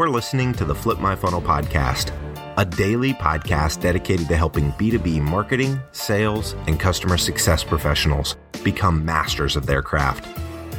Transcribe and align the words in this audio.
You're 0.00 0.08
listening 0.08 0.54
to 0.54 0.64
the 0.64 0.74
Flip 0.74 0.98
My 0.98 1.14
Funnel 1.14 1.42
podcast, 1.42 2.10
a 2.56 2.64
daily 2.64 3.12
podcast 3.12 3.82
dedicated 3.82 4.28
to 4.28 4.34
helping 4.34 4.72
B2B 4.72 5.20
marketing, 5.20 5.78
sales, 5.92 6.54
and 6.66 6.80
customer 6.80 7.18
success 7.18 7.62
professionals 7.62 8.36
become 8.64 9.04
masters 9.04 9.56
of 9.56 9.66
their 9.66 9.82
craft. 9.82 10.26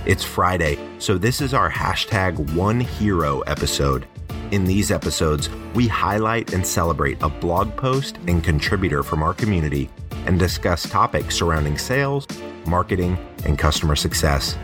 It's 0.08 0.24
Friday, 0.24 0.80
so 0.98 1.20
this 1.20 1.40
is 1.40 1.54
our 1.54 1.70
hashtag 1.70 2.56
One 2.56 2.80
Hero 2.80 3.42
episode. 3.42 4.08
In 4.50 4.66
these 4.66 4.90
episodes, 4.90 5.52
we 5.76 5.88
highlight 5.88 6.54
and 6.54 6.66
celebrate 6.66 7.22
a 7.22 7.30
blog 7.30 7.78
post 7.78 8.18
and 8.28 8.44
contributor 8.44 9.04
from 9.04 9.22
our 9.22 9.36
community 9.36 9.88
and 10.26 10.40
discuss 10.40 10.90
topics 10.90 11.36
surrounding 11.36 11.78
sales, 11.78 12.26
marketing, 12.66 13.20
and 13.46 13.60
customer 13.60 13.96
success. 13.96 14.58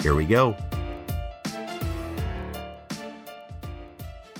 Here 0.00 0.14
we 0.14 0.24
go. 0.24 0.56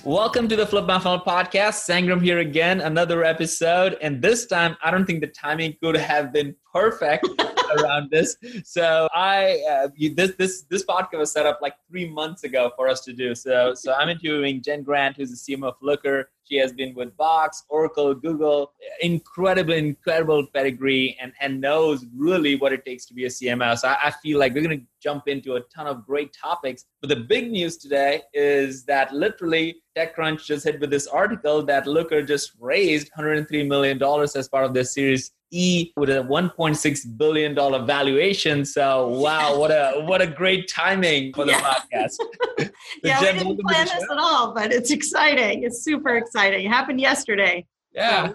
Welcome 0.04 0.48
to 0.48 0.56
the 0.56 0.64
Flip 0.64 0.86
My 0.86 0.98
Funnel 0.98 1.20
podcast. 1.20 1.84
Sangram 1.86 2.22
here 2.22 2.38
again, 2.38 2.80
another 2.80 3.22
episode. 3.22 3.98
And 4.00 4.22
this 4.22 4.46
time, 4.46 4.74
I 4.82 4.90
don't 4.90 5.04
think 5.04 5.20
the 5.20 5.26
timing 5.26 5.76
could 5.82 5.94
have 5.94 6.32
been 6.32 6.56
perfect 6.72 7.28
around 7.78 8.10
this. 8.10 8.36
So 8.64 9.08
I 9.14 9.62
uh, 9.70 9.88
you, 9.94 10.14
this 10.14 10.32
this 10.36 10.62
this 10.70 10.86
podcast 10.86 11.18
was 11.18 11.30
set 11.30 11.44
up 11.44 11.58
like 11.60 11.74
three 11.90 12.08
months 12.08 12.44
ago 12.44 12.72
for 12.76 12.88
us 12.88 13.02
to 13.02 13.12
do. 13.12 13.34
So 13.34 13.74
so 13.74 13.92
I'm 13.92 14.08
interviewing 14.08 14.62
Jen 14.62 14.82
Grant, 14.82 15.18
who's 15.18 15.30
the 15.30 15.56
CMO 15.56 15.68
of 15.68 15.74
Looker. 15.82 16.30
She 16.50 16.56
has 16.58 16.72
been 16.72 16.94
with 16.94 17.16
Box, 17.16 17.64
Oracle, 17.68 18.12
Google, 18.14 18.72
incredible, 19.00 19.74
incredible 19.74 20.46
pedigree, 20.52 21.16
and 21.20 21.32
and 21.40 21.60
knows 21.60 22.04
really 22.16 22.56
what 22.56 22.72
it 22.72 22.84
takes 22.84 23.06
to 23.06 23.14
be 23.14 23.26
a 23.26 23.28
CMO. 23.28 23.78
So 23.78 23.88
I, 23.88 23.96
I 24.06 24.10
feel 24.10 24.38
like 24.38 24.54
we're 24.54 24.64
going 24.64 24.80
to 24.80 24.86
jump 25.00 25.28
into 25.28 25.54
a 25.54 25.60
ton 25.74 25.86
of 25.86 26.04
great 26.04 26.32
topics. 26.32 26.86
But 27.00 27.08
the 27.08 27.16
big 27.16 27.50
news 27.52 27.76
today 27.76 28.22
is 28.34 28.84
that 28.86 29.12
literally 29.12 29.76
TechCrunch 29.96 30.44
just 30.44 30.64
hit 30.64 30.80
with 30.80 30.90
this 30.90 31.06
article 31.06 31.62
that 31.66 31.86
Looker 31.86 32.22
just 32.22 32.52
raised 32.58 33.10
103 33.14 33.62
million 33.64 33.98
dollars 33.98 34.34
as 34.34 34.48
part 34.48 34.64
of 34.64 34.74
their 34.74 34.84
Series 34.84 35.32
E 35.50 35.92
with 35.96 36.10
a 36.10 36.22
1.6 36.22 37.18
billion 37.18 37.54
dollar 37.54 37.84
valuation. 37.84 38.64
So 38.64 39.08
wow, 39.08 39.58
what 39.58 39.70
a 39.70 40.02
what 40.04 40.22
a 40.22 40.26
great 40.26 40.68
timing 40.68 41.32
for 41.32 41.44
the 41.44 41.52
yeah. 41.52 41.60
podcast. 41.60 42.16
yeah, 43.02 43.20
Jen, 43.20 43.36
we 43.36 43.42
didn't 43.44 43.60
plan 43.60 43.86
this 43.86 44.04
at 44.10 44.18
all, 44.18 44.54
but 44.54 44.72
it's 44.72 44.90
exciting. 44.90 45.64
It's 45.64 45.82
super 45.82 46.16
exciting. 46.16 46.66
It 46.66 46.68
happened 46.68 47.00
yesterday. 47.00 47.66
Yeah, 47.92 48.28
so 48.28 48.34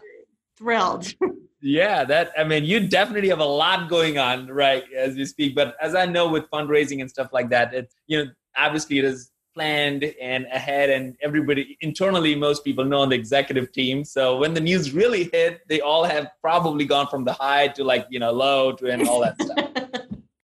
thrilled. 0.58 1.14
yeah, 1.62 2.04
that 2.04 2.32
I 2.38 2.44
mean, 2.44 2.66
you 2.66 2.88
definitely 2.88 3.30
have 3.30 3.40
a 3.40 3.46
lot 3.46 3.90
going 3.90 4.18
on 4.18 4.48
right 4.48 4.84
as 4.96 5.16
you 5.16 5.26
speak. 5.26 5.56
But 5.56 5.76
as 5.82 5.96
I 5.96 6.06
know 6.06 6.28
with 6.28 6.50
fundraising 6.50 7.02
and 7.02 7.10
stuff 7.10 7.30
like 7.32 7.50
that, 7.50 7.74
it's 7.74 7.96
you 8.08 8.26
know 8.26 8.32
obviously 8.58 9.00
it 9.00 9.06
is 9.06 9.32
planned 9.56 10.04
and 10.22 10.46
ahead 10.52 10.90
and 10.90 11.16
everybody 11.22 11.78
internally 11.82 12.36
most 12.36 12.64
people 12.64 12.84
know 12.84 13.00
on 13.00 13.10
the 13.10 13.16
executive 13.16 13.72
team. 13.72 14.04
So 14.04 14.38
when 14.38 14.54
the 14.54 14.62
news 14.62 14.92
really 14.92 15.30
hit 15.32 15.62
they 15.68 15.82
all 15.82 16.04
have 16.04 16.28
probably 16.42 16.86
gone 16.86 17.08
from 17.08 17.24
the 17.24 17.34
high 17.34 17.70
to 17.70 17.84
like 17.84 18.06
you 18.10 18.20
know 18.20 18.32
low 18.32 18.74
to 18.74 18.92
and 18.92 19.08
all 19.08 19.22
that 19.22 19.42
stuff 19.42 20.02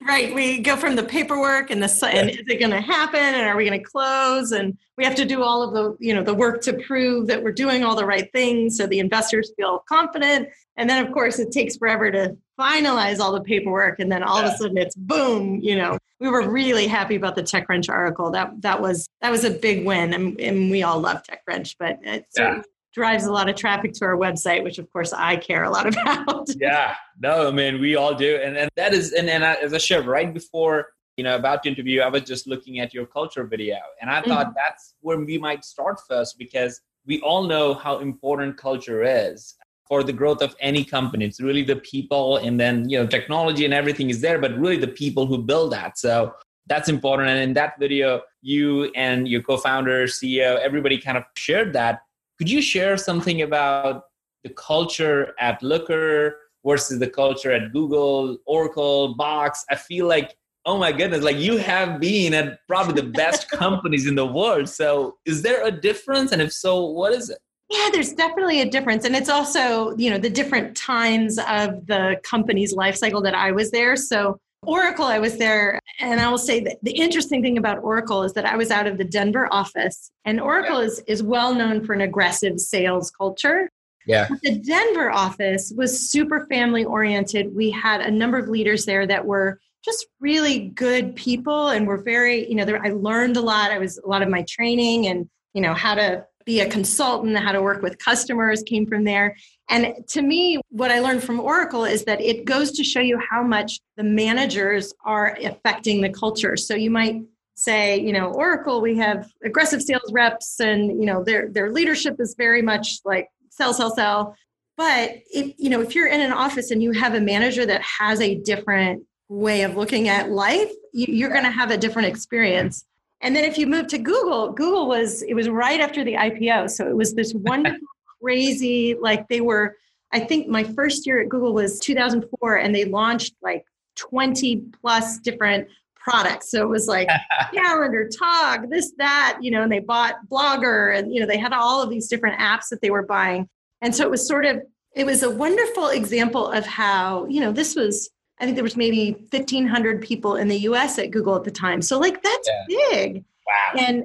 right 0.04 0.34
we 0.34 0.60
go 0.60 0.76
from 0.76 0.96
the 0.96 1.04
paperwork 1.04 1.70
and 1.70 1.82
the 1.82 2.08
and 2.08 2.30
is 2.30 2.44
it 2.48 2.60
going 2.60 2.72
to 2.72 2.82
happen 2.82 3.20
and 3.20 3.48
are 3.48 3.56
we 3.56 3.66
going 3.66 3.80
to 3.80 3.86
close 3.86 4.52
and 4.52 4.78
we 4.98 5.06
have 5.06 5.16
to 5.16 5.26
do 5.26 5.44
all 5.44 5.62
of 5.62 5.74
the 5.74 5.96
you 6.00 6.14
know 6.14 6.24
the 6.24 6.34
work 6.34 6.62
to 6.62 6.74
prove 6.74 7.28
that 7.28 7.42
we're 7.44 7.52
doing 7.52 7.84
all 7.84 7.96
the 7.96 8.06
right 8.06 8.32
things 8.32 8.78
so 8.78 8.88
the 8.88 9.00
investors 9.00 9.52
feel 9.56 9.84
confident 9.88 10.50
and 10.78 10.90
then 10.90 11.06
of 11.06 11.12
course 11.14 11.40
it 11.40 11.52
takes 11.52 11.78
forever 11.78 12.12
to 12.12 12.36
finalize 12.60 13.20
all 13.20 13.32
the 13.32 13.42
paperwork 13.42 14.00
and 14.00 14.12
then 14.12 14.24
all 14.24 14.42
yeah. 14.42 14.48
of 14.48 14.54
a 14.54 14.58
sudden 14.58 14.78
it's 14.78 14.96
boom 14.96 15.60
you 15.62 15.76
know 15.76 15.98
we 16.20 16.30
were 16.30 16.50
really 16.50 16.88
happy 16.88 17.16
about 17.16 17.36
the 17.36 17.44
techcrunch 17.44 17.90
article 17.90 18.32
that 18.32 18.50
that 18.62 18.82
was 18.82 19.08
that 19.22 19.32
was 19.32 19.44
a 19.44 19.52
big 19.52 19.86
win 19.86 20.14
and, 20.14 20.40
and 20.40 20.72
we 20.72 20.84
all 20.84 21.00
love 21.00 21.22
techcrunch 21.24 21.76
but 21.80 22.00
it 22.04 22.26
yeah. 22.38 22.62
Drives 22.94 23.26
a 23.26 23.32
lot 23.32 23.50
of 23.50 23.56
traffic 23.56 23.94
to 23.94 24.06
our 24.06 24.18
website 24.18 24.64
which 24.64 24.78
of 24.78 24.92
course 24.92 25.14
i 25.14 25.36
care 25.36 25.64
a 25.64 25.70
lot 25.70 25.88
about 25.98 26.48
yeah 26.58 26.96
no 27.20 27.48
i 27.48 27.52
mean 27.52 27.80
we 27.80 27.96
all 27.96 28.14
do 28.14 28.40
and, 28.44 28.58
and 28.58 28.70
that 28.76 28.94
is 28.94 29.14
and, 29.14 29.30
and 29.30 29.44
as 29.44 29.74
a 29.74 29.80
chef 29.80 30.06
right 30.06 30.34
before 30.34 30.88
you 31.18 31.24
know 31.24 31.36
about 31.36 31.64
to 31.64 31.70
interview 31.70 32.02
i 32.02 32.08
was 32.08 32.24
just 32.24 32.48
looking 32.48 32.80
at 32.80 32.94
your 32.94 33.06
culture 33.06 33.44
video 33.44 33.78
and 34.02 34.10
i 34.10 34.22
thought 34.22 34.48
mm-hmm. 34.48 34.56
that's 34.56 34.96
where 35.02 35.20
we 35.20 35.38
might 35.38 35.64
start 35.64 36.00
first 36.08 36.38
because 36.38 36.82
we 37.06 37.20
all 37.22 37.44
know 37.44 37.74
how 37.74 38.00
important 38.00 38.58
culture 38.58 39.04
is 39.04 39.56
for 39.92 40.04
the 40.04 40.14
growth 40.14 40.42
of 40.42 40.56
any 40.62 40.86
company. 40.86 41.26
It's 41.26 41.42
really 41.42 41.64
the 41.64 41.76
people, 41.76 42.38
and 42.38 42.58
then 42.58 42.90
you 42.90 42.98
know 42.98 43.06
technology 43.06 43.66
and 43.66 43.74
everything 43.74 44.10
is 44.10 44.22
there, 44.22 44.40
but 44.40 44.58
really 44.58 44.78
the 44.78 44.88
people 44.88 45.26
who 45.26 45.38
build 45.38 45.74
that. 45.74 45.98
So 45.98 46.34
that's 46.68 46.88
important. 46.88 47.28
And 47.28 47.40
in 47.40 47.54
that 47.56 47.78
video, 47.78 48.22
you 48.42 48.86
and 48.96 49.28
your 49.28 49.42
co-founder, 49.42 50.06
CEO, 50.06 50.58
everybody 50.60 50.98
kind 50.98 51.18
of 51.18 51.26
shared 51.36 51.74
that. 51.74 52.04
Could 52.42 52.50
you 52.50 52.60
share 52.60 52.98
something 52.98 53.44
about 53.44 54.06
the 54.44 54.50
culture 54.50 55.36
at 55.40 55.62
Looker 55.62 56.40
versus 56.66 56.98
the 56.98 57.08
culture 57.08 57.52
at 57.52 57.72
Google, 57.72 58.40
Oracle, 58.48 59.14
Box? 59.14 59.64
I 59.70 59.76
feel 59.76 60.08
like 60.08 60.36
oh 60.66 60.76
my 60.76 60.92
goodness 60.92 61.24
like 61.24 61.38
you 61.38 61.58
have 61.58 62.00
been 62.00 62.34
at 62.34 62.58
probably 62.68 63.00
the 63.00 63.08
best 63.10 63.48
companies 63.64 64.08
in 64.08 64.14
the 64.14 64.26
world 64.26 64.70
so 64.70 65.18
is 65.26 65.42
there 65.42 65.66
a 65.66 65.72
difference 65.72 66.32
and 66.32 66.40
if 66.40 66.54
so 66.54 66.86
what 66.86 67.12
is 67.14 67.32
it 67.32 67.40
yeah, 67.70 67.90
there's 67.94 68.12
definitely 68.12 68.60
a 68.60 68.70
difference. 68.70 69.06
And 69.06 69.16
it's 69.16 69.30
also, 69.30 69.96
you 69.96 70.10
know, 70.10 70.18
the 70.18 70.30
different 70.30 70.76
times 70.76 71.38
of 71.38 71.88
the 71.88 72.20
company's 72.22 72.74
life 72.74 72.98
cycle 72.98 73.22
that 73.22 73.34
I 73.34 73.54
was 73.54 73.72
there. 73.72 73.96
So 73.96 74.38
Oracle, 74.66 75.06
I 75.06 75.18
was 75.20 75.38
there, 75.38 75.80
and 76.00 76.20
I 76.20 76.30
will 76.30 76.38
say 76.38 76.60
that 76.60 76.78
the 76.84 76.92
interesting 76.92 77.42
thing 77.42 77.58
about 77.58 77.84
Oracle 77.84 78.24
is 78.24 78.34
that 78.34 78.46
I 78.46 78.56
was 78.56 78.70
out 78.70 78.86
of 78.86 78.98
the 78.98 79.04
Denver 79.04 79.48
office, 79.52 80.12
and 80.24 80.40
Oracle 80.40 80.80
is 80.80 81.02
is 81.08 81.24
well 81.24 81.56
known 81.56 81.84
for 81.84 81.94
an 81.94 82.02
aggressive 82.02 82.60
sales 82.60 83.10
culture. 83.12 83.70
Yeah. 84.06 84.28
But 84.30 84.42
the 84.42 84.60
Denver 84.60 85.12
office 85.12 85.74
was 85.76 86.12
super 86.12 86.46
family 86.48 86.84
oriented. 86.84 87.56
We 87.56 87.72
had 87.72 88.02
a 88.02 88.12
number 88.12 88.38
of 88.38 88.50
leaders 88.50 88.86
there 88.86 89.06
that 89.08 89.26
were 89.26 89.60
just 89.84 90.06
really 90.20 90.70
good 90.70 91.16
people 91.16 91.70
and 91.70 91.88
were 91.88 92.02
very, 92.02 92.48
you 92.48 92.56
know, 92.56 92.66
there, 92.66 92.84
I 92.84 92.90
learned 92.90 93.38
a 93.38 93.42
lot. 93.42 93.72
I 93.72 93.80
was 93.80 93.98
a 93.98 94.08
lot 94.08 94.22
of 94.22 94.30
my 94.30 94.44
training 94.48 95.08
and 95.08 95.28
you 95.54 95.62
know 95.62 95.74
how 95.74 95.96
to 95.96 96.26
be 96.52 96.60
a 96.60 96.70
consultant, 96.70 97.38
how 97.38 97.54
to 97.54 97.62
work 97.62 97.82
with 97.82 97.98
customers 97.98 98.62
came 98.64 98.86
from 98.86 99.06
there. 99.06 99.38
And 99.70 99.96
to 100.10 100.22
me, 100.22 100.60
what 100.68 100.92
I 100.92 101.00
learned 101.00 101.24
from 101.24 101.40
Oracle 101.40 101.86
is 101.86 102.04
that 102.04 102.20
it 102.20 102.44
goes 102.44 102.72
to 102.74 102.84
show 102.84 103.00
you 103.00 103.18
how 103.30 103.42
much 103.42 103.80
the 103.96 104.04
managers 104.04 104.94
are 105.06 105.38
affecting 105.42 106.02
the 106.02 106.10
culture. 106.10 106.58
So 106.58 106.76
you 106.76 106.92
might 106.92 107.22
say, 107.56 108.02
you 108.02 108.12
know, 108.12 108.34
Oracle, 108.34 108.82
we 108.82 108.98
have 108.98 109.32
aggressive 109.46 109.82
sales 109.82 110.12
reps 110.12 110.60
and, 110.60 111.00
you 111.00 111.06
know, 111.06 111.24
their 111.24 111.48
their 111.48 111.72
leadership 111.72 112.16
is 112.20 112.36
very 112.38 112.62
much 112.62 113.00
like 113.06 113.30
sell, 113.50 113.74
sell, 113.74 113.96
sell. 113.96 114.36
But 114.76 115.20
if, 115.34 115.54
you 115.58 115.70
know, 115.70 115.80
if 115.80 115.96
you're 115.96 116.08
in 116.08 116.20
an 116.20 116.34
office 116.34 116.72
and 116.72 116.84
you 116.84 116.92
have 116.92 117.14
a 117.14 117.22
manager 117.22 117.66
that 117.66 117.82
has 117.82 118.20
a 118.20 118.36
different 118.36 119.04
way 119.30 119.62
of 119.62 119.78
looking 119.78 120.10
at 120.10 120.32
life, 120.32 120.72
you're 120.92 121.30
going 121.30 121.46
to 121.46 121.58
have 121.62 121.72
a 121.72 121.78
different 121.78 122.10
experience. 122.10 122.84
And 123.22 123.36
then 123.36 123.44
if 123.44 123.58
you 123.58 123.68
move 123.68 123.88
to 123.88 123.98
Google, 123.98 124.52
Google 124.52 124.88
was 124.88 125.22
it 125.24 125.34
was 125.34 125.48
right 125.50 125.80
after 125.80 126.04
the 126.04 126.14
IPO, 126.14 126.70
so 126.72 126.88
it 126.88 126.96
was 126.96 127.14
this 127.14 127.34
wonderful, 127.36 127.80
crazy 128.22 128.96
like 129.00 129.28
they 129.28 129.42
were. 129.42 129.78
I 130.14 130.20
think 130.20 130.50
my 130.50 130.64
first 130.64 131.06
year 131.08 131.22
at 131.22 131.30
Google 131.30 131.54
was 131.54 131.80
2004, 131.80 132.58
and 132.58 132.76
they 132.76 132.84
launched 132.84 133.34
like 133.42 133.64
20 133.96 134.58
plus 134.82 135.20
different 135.20 135.70
products. 135.96 136.52
So 136.52 136.62
it 136.62 136.68
was 136.68 136.88
like 136.88 137.08
calendar, 137.54 138.10
Talk, 138.10 138.70
this, 138.70 138.92
that, 138.98 139.38
you 139.40 139.52
know, 139.52 139.64
and 139.64 139.72
they 139.72 139.80
bought 139.80 140.16
Blogger, 140.30 140.98
and 140.98 141.14
you 141.14 141.22
know 141.22 141.28
they 141.28 141.38
had 141.38 141.54
all 141.54 141.82
of 141.82 141.90
these 141.90 142.08
different 142.08 142.40
apps 142.40 142.70
that 142.70 142.82
they 142.82 142.90
were 142.90 143.04
buying. 143.04 143.48
And 143.82 143.96
so 143.96 144.04
it 144.04 144.12
was 144.12 144.28
sort 144.28 144.46
of 144.46 144.62
it 144.94 145.06
was 145.06 145.24
a 145.24 145.30
wonderful 145.30 145.88
example 145.88 146.52
of 146.52 146.66
how 146.66 147.26
you 147.28 147.40
know 147.40 147.52
this 147.52 147.76
was 147.76 148.10
I 148.42 148.46
think 148.46 148.56
there 148.56 148.64
was 148.64 148.76
maybe 148.76 149.12
1,500 149.30 150.02
people 150.02 150.36
in 150.36 150.48
the 150.48 150.58
US 150.62 150.98
at 150.98 151.12
Google 151.12 151.36
at 151.36 151.44
the 151.44 151.52
time. 151.52 151.82
So, 151.82 152.00
like, 152.00 152.24
that's 152.24 152.50
yeah. 152.50 152.66
big. 152.90 153.24
Wow. 153.48 153.80
And 153.80 154.04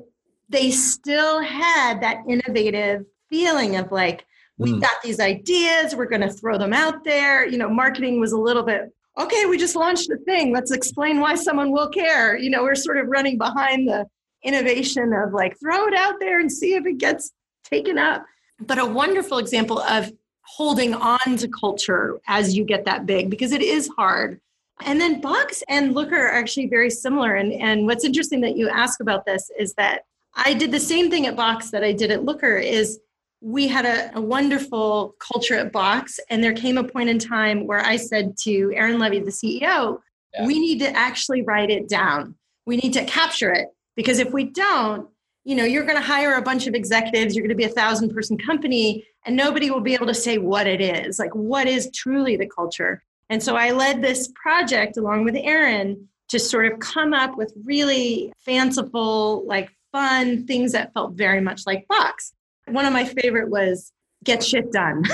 they 0.50 0.70
still 0.70 1.40
had 1.40 2.02
that 2.02 2.22
innovative 2.28 3.06
feeling 3.30 3.76
of 3.76 3.90
like, 3.90 4.26
we've 4.58 4.74
mm. 4.74 4.80
got 4.80 5.02
these 5.02 5.20
ideas, 5.20 5.96
we're 5.96 6.06
going 6.06 6.20
to 6.20 6.30
throw 6.30 6.58
them 6.58 6.74
out 6.74 7.02
there. 7.02 7.46
You 7.48 7.56
know, 7.56 7.68
marketing 7.68 8.20
was 8.20 8.32
a 8.32 8.38
little 8.38 8.62
bit, 8.62 8.92
okay, 9.18 9.46
we 9.46 9.56
just 9.56 9.74
launched 9.74 10.10
a 10.10 10.18
thing. 10.18 10.52
Let's 10.52 10.70
explain 10.70 11.18
why 11.18 11.34
someone 11.34 11.72
will 11.72 11.88
care. 11.88 12.36
You 12.36 12.50
know, 12.50 12.62
we're 12.62 12.74
sort 12.74 12.98
of 12.98 13.08
running 13.08 13.38
behind 13.38 13.88
the 13.88 14.06
innovation 14.42 15.14
of 15.14 15.32
like, 15.32 15.58
throw 15.58 15.86
it 15.86 15.94
out 15.94 16.20
there 16.20 16.40
and 16.40 16.52
see 16.52 16.74
if 16.74 16.84
it 16.84 16.98
gets 16.98 17.32
taken 17.64 17.96
up. 17.96 18.24
But 18.60 18.78
a 18.78 18.86
wonderful 18.86 19.38
example 19.38 19.80
of 19.80 20.12
holding 20.46 20.94
on 20.94 21.36
to 21.36 21.48
culture 21.48 22.18
as 22.26 22.56
you 22.56 22.64
get 22.64 22.84
that 22.84 23.06
big 23.06 23.30
because 23.30 23.52
it 23.52 23.62
is 23.62 23.88
hard. 23.96 24.40
And 24.84 25.00
then 25.00 25.20
Box 25.20 25.62
and 25.68 25.94
Looker 25.94 26.16
are 26.16 26.32
actually 26.32 26.66
very 26.66 26.90
similar. 26.90 27.34
And, 27.34 27.52
and 27.52 27.86
what's 27.86 28.04
interesting 28.04 28.40
that 28.42 28.56
you 28.56 28.68
ask 28.68 29.00
about 29.00 29.24
this 29.24 29.50
is 29.58 29.74
that 29.74 30.02
I 30.34 30.52
did 30.52 30.70
the 30.70 30.80
same 30.80 31.10
thing 31.10 31.26
at 31.26 31.34
Box 31.34 31.70
that 31.70 31.82
I 31.82 31.92
did 31.92 32.10
at 32.10 32.24
Looker 32.24 32.56
is 32.56 33.00
we 33.40 33.68
had 33.68 33.86
a, 33.86 34.16
a 34.16 34.20
wonderful 34.20 35.14
culture 35.18 35.54
at 35.54 35.72
Box. 35.72 36.20
And 36.28 36.44
there 36.44 36.52
came 36.52 36.76
a 36.76 36.84
point 36.84 37.08
in 37.08 37.18
time 37.18 37.66
where 37.66 37.80
I 37.80 37.96
said 37.96 38.36
to 38.38 38.72
Aaron 38.74 38.98
Levie, 38.98 39.24
the 39.24 39.30
CEO, 39.30 39.98
yeah. 40.34 40.46
we 40.46 40.58
need 40.58 40.78
to 40.80 40.90
actually 40.90 41.42
write 41.42 41.70
it 41.70 41.88
down. 41.88 42.34
We 42.66 42.76
need 42.76 42.92
to 42.94 43.04
capture 43.04 43.52
it 43.52 43.68
because 43.94 44.18
if 44.18 44.32
we 44.32 44.44
don't, 44.44 45.08
you 45.46 45.54
know, 45.54 45.64
you're 45.64 45.84
going 45.84 45.96
to 45.96 46.02
hire 46.02 46.34
a 46.34 46.42
bunch 46.42 46.66
of 46.66 46.74
executives, 46.74 47.36
you're 47.36 47.44
going 47.44 47.50
to 47.50 47.54
be 47.54 47.62
a 47.62 47.68
thousand 47.68 48.12
person 48.12 48.36
company, 48.36 49.06
and 49.24 49.36
nobody 49.36 49.70
will 49.70 49.80
be 49.80 49.94
able 49.94 50.08
to 50.08 50.14
say 50.14 50.38
what 50.38 50.66
it 50.66 50.80
is. 50.80 51.20
Like, 51.20 51.32
what 51.36 51.68
is 51.68 51.88
truly 51.94 52.36
the 52.36 52.48
culture? 52.48 53.04
And 53.30 53.40
so 53.40 53.54
I 53.54 53.70
led 53.70 54.02
this 54.02 54.32
project 54.34 54.96
along 54.96 55.24
with 55.24 55.36
Aaron 55.36 56.08
to 56.30 56.40
sort 56.40 56.66
of 56.66 56.80
come 56.80 57.14
up 57.14 57.36
with 57.36 57.52
really 57.64 58.32
fanciful, 58.40 59.46
like 59.46 59.70
fun 59.92 60.48
things 60.48 60.72
that 60.72 60.92
felt 60.94 61.12
very 61.12 61.40
much 61.40 61.64
like 61.64 61.86
Box. 61.86 62.32
One 62.66 62.84
of 62.84 62.92
my 62.92 63.04
favorite 63.04 63.48
was 63.48 63.92
get 64.24 64.42
shit 64.42 64.72
done. 64.72 65.04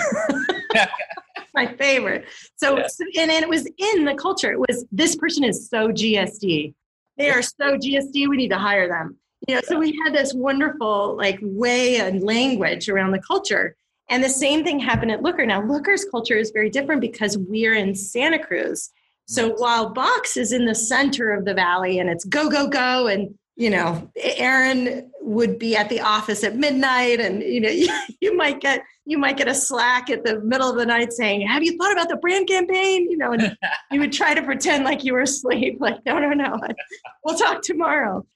my 1.54 1.66
favorite. 1.74 2.24
So, 2.56 2.78
yeah. 2.78 2.86
and, 3.18 3.30
and 3.30 3.42
it 3.42 3.50
was 3.50 3.66
in 3.66 4.06
the 4.06 4.14
culture. 4.14 4.50
It 4.50 4.58
was 4.58 4.86
this 4.90 5.14
person 5.14 5.44
is 5.44 5.68
so 5.68 5.88
GSD. 5.88 6.72
They 7.18 7.28
are 7.28 7.42
so 7.42 7.76
GSD. 7.76 8.30
We 8.30 8.38
need 8.38 8.48
to 8.48 8.58
hire 8.58 8.88
them. 8.88 9.18
You 9.48 9.56
know, 9.56 9.60
so 9.64 9.78
we 9.78 9.98
had 10.04 10.14
this 10.14 10.34
wonderful 10.34 11.16
like 11.16 11.38
way 11.42 11.96
and 11.96 12.22
language 12.22 12.88
around 12.88 13.10
the 13.10 13.20
culture. 13.20 13.76
And 14.08 14.22
the 14.22 14.28
same 14.28 14.62
thing 14.62 14.78
happened 14.78 15.10
at 15.10 15.22
Looker. 15.22 15.46
Now, 15.46 15.64
Looker's 15.64 16.04
culture 16.04 16.36
is 16.36 16.50
very 16.50 16.70
different 16.70 17.00
because 17.00 17.38
we're 17.38 17.74
in 17.74 17.94
Santa 17.94 18.38
Cruz. 18.38 18.90
So 19.26 19.50
while 19.54 19.90
Box 19.90 20.36
is 20.36 20.52
in 20.52 20.66
the 20.66 20.74
center 20.74 21.32
of 21.32 21.44
the 21.44 21.54
valley 21.54 21.98
and 21.98 22.10
it's 22.10 22.24
go, 22.24 22.50
go, 22.50 22.66
go, 22.66 23.06
and 23.06 23.34
you 23.56 23.70
know, 23.70 24.10
Aaron 24.16 25.10
would 25.20 25.58
be 25.58 25.76
at 25.76 25.88
the 25.88 26.00
office 26.00 26.42
at 26.42 26.56
midnight 26.56 27.20
and 27.20 27.42
you 27.42 27.60
know, 27.60 27.68
you, 27.70 27.88
you 28.20 28.36
might 28.36 28.60
get 28.60 28.82
you 29.04 29.18
might 29.18 29.36
get 29.36 29.48
a 29.48 29.54
slack 29.54 30.10
at 30.10 30.24
the 30.24 30.40
middle 30.40 30.70
of 30.70 30.76
the 30.76 30.86
night 30.86 31.12
saying, 31.12 31.46
Have 31.46 31.62
you 31.62 31.76
thought 31.76 31.92
about 31.92 32.08
the 32.08 32.16
brand 32.16 32.46
campaign? 32.48 33.10
You 33.10 33.18
know, 33.18 33.32
and 33.32 33.56
you 33.90 34.00
would 34.00 34.12
try 34.12 34.34
to 34.34 34.42
pretend 34.42 34.84
like 34.84 35.04
you 35.04 35.12
were 35.12 35.22
asleep, 35.22 35.78
like, 35.80 35.98
no, 36.06 36.18
no, 36.18 36.30
no. 36.30 36.56
We'll 37.24 37.36
talk 37.36 37.62
tomorrow. 37.62 38.26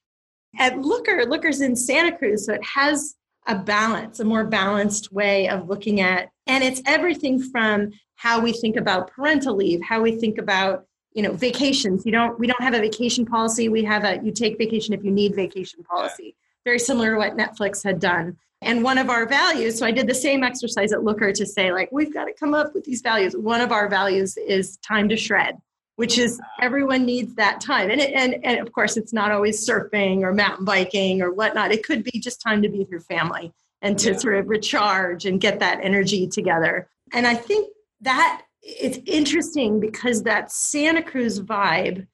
At 0.58 0.78
Looker, 0.78 1.24
Looker's 1.26 1.60
in 1.60 1.76
Santa 1.76 2.16
Cruz, 2.16 2.46
so 2.46 2.54
it 2.54 2.64
has 2.64 3.14
a 3.46 3.56
balance, 3.56 4.20
a 4.20 4.24
more 4.24 4.44
balanced 4.44 5.12
way 5.12 5.48
of 5.48 5.68
looking 5.68 6.00
at, 6.00 6.30
and 6.46 6.64
it's 6.64 6.82
everything 6.86 7.40
from 7.42 7.92
how 8.16 8.40
we 8.40 8.52
think 8.52 8.76
about 8.76 9.10
parental 9.10 9.54
leave, 9.54 9.82
how 9.82 10.00
we 10.00 10.16
think 10.16 10.38
about 10.38 10.86
you 11.12 11.22
know 11.22 11.32
vacations. 11.32 12.04
You 12.04 12.12
don't 12.12 12.38
we 12.38 12.46
don't 12.46 12.62
have 12.62 12.74
a 12.74 12.80
vacation 12.80 13.24
policy. 13.24 13.68
We 13.68 13.84
have 13.84 14.04
a 14.04 14.20
you 14.22 14.32
take 14.32 14.58
vacation 14.58 14.94
if 14.94 15.04
you 15.04 15.10
need 15.10 15.34
vacation 15.34 15.82
policy. 15.84 16.36
Very 16.64 16.78
similar 16.78 17.12
to 17.12 17.16
what 17.16 17.36
Netflix 17.36 17.82
had 17.84 18.00
done. 18.00 18.36
And 18.62 18.82
one 18.82 18.98
of 18.98 19.10
our 19.10 19.26
values, 19.26 19.78
so 19.78 19.86
I 19.86 19.90
did 19.90 20.06
the 20.06 20.14
same 20.14 20.42
exercise 20.42 20.92
at 20.92 21.04
Looker 21.04 21.30
to 21.30 21.46
say, 21.46 21.72
like, 21.72 21.90
we've 21.92 22.12
got 22.12 22.24
to 22.24 22.32
come 22.32 22.54
up 22.54 22.74
with 22.74 22.84
these 22.84 23.02
values. 23.02 23.36
One 23.36 23.60
of 23.60 23.70
our 23.70 23.86
values 23.86 24.36
is 24.38 24.78
time 24.78 25.10
to 25.10 25.16
shred 25.16 25.58
which 25.96 26.18
is 26.18 26.40
everyone 26.60 27.04
needs 27.04 27.34
that 27.34 27.60
time. 27.60 27.90
And, 27.90 28.00
it, 28.00 28.12
and, 28.12 28.36
and 28.44 28.60
of 28.60 28.72
course, 28.72 28.96
it's 28.96 29.12
not 29.12 29.32
always 29.32 29.66
surfing 29.66 30.20
or 30.20 30.32
mountain 30.32 30.64
biking 30.64 31.22
or 31.22 31.32
whatnot. 31.32 31.72
It 31.72 31.84
could 31.84 32.04
be 32.04 32.20
just 32.20 32.40
time 32.40 32.62
to 32.62 32.68
be 32.68 32.78
with 32.78 32.90
your 32.90 33.00
family 33.00 33.52
and 33.82 33.98
to 33.98 34.12
yeah. 34.12 34.18
sort 34.18 34.34
of 34.36 34.48
recharge 34.48 35.24
and 35.24 35.40
get 35.40 35.58
that 35.60 35.80
energy 35.82 36.26
together. 36.26 36.88
And 37.12 37.26
I 37.26 37.34
think 37.34 37.72
that 38.02 38.42
it's 38.62 38.98
interesting 39.06 39.80
because 39.80 40.22
that 40.24 40.50
Santa 40.50 41.02
Cruz 41.02 41.40
vibe 41.40 42.06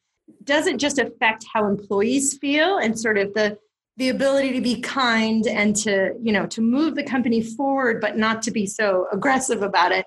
doesn't 0.44 0.78
just 0.78 0.98
affect 0.98 1.44
how 1.52 1.66
employees 1.66 2.38
feel 2.38 2.78
and 2.78 2.98
sort 2.98 3.18
of 3.18 3.34
the 3.34 3.58
the 3.98 4.08
ability 4.08 4.52
to 4.52 4.60
be 4.60 4.80
kind 4.80 5.46
and 5.46 5.76
to 5.76 6.14
you 6.20 6.32
know 6.32 6.46
to 6.46 6.60
move 6.60 6.94
the 6.94 7.02
company 7.02 7.42
forward 7.42 8.00
but 8.00 8.16
not 8.16 8.42
to 8.42 8.50
be 8.50 8.66
so 8.66 9.06
aggressive 9.12 9.62
about 9.62 9.92
it 9.92 10.06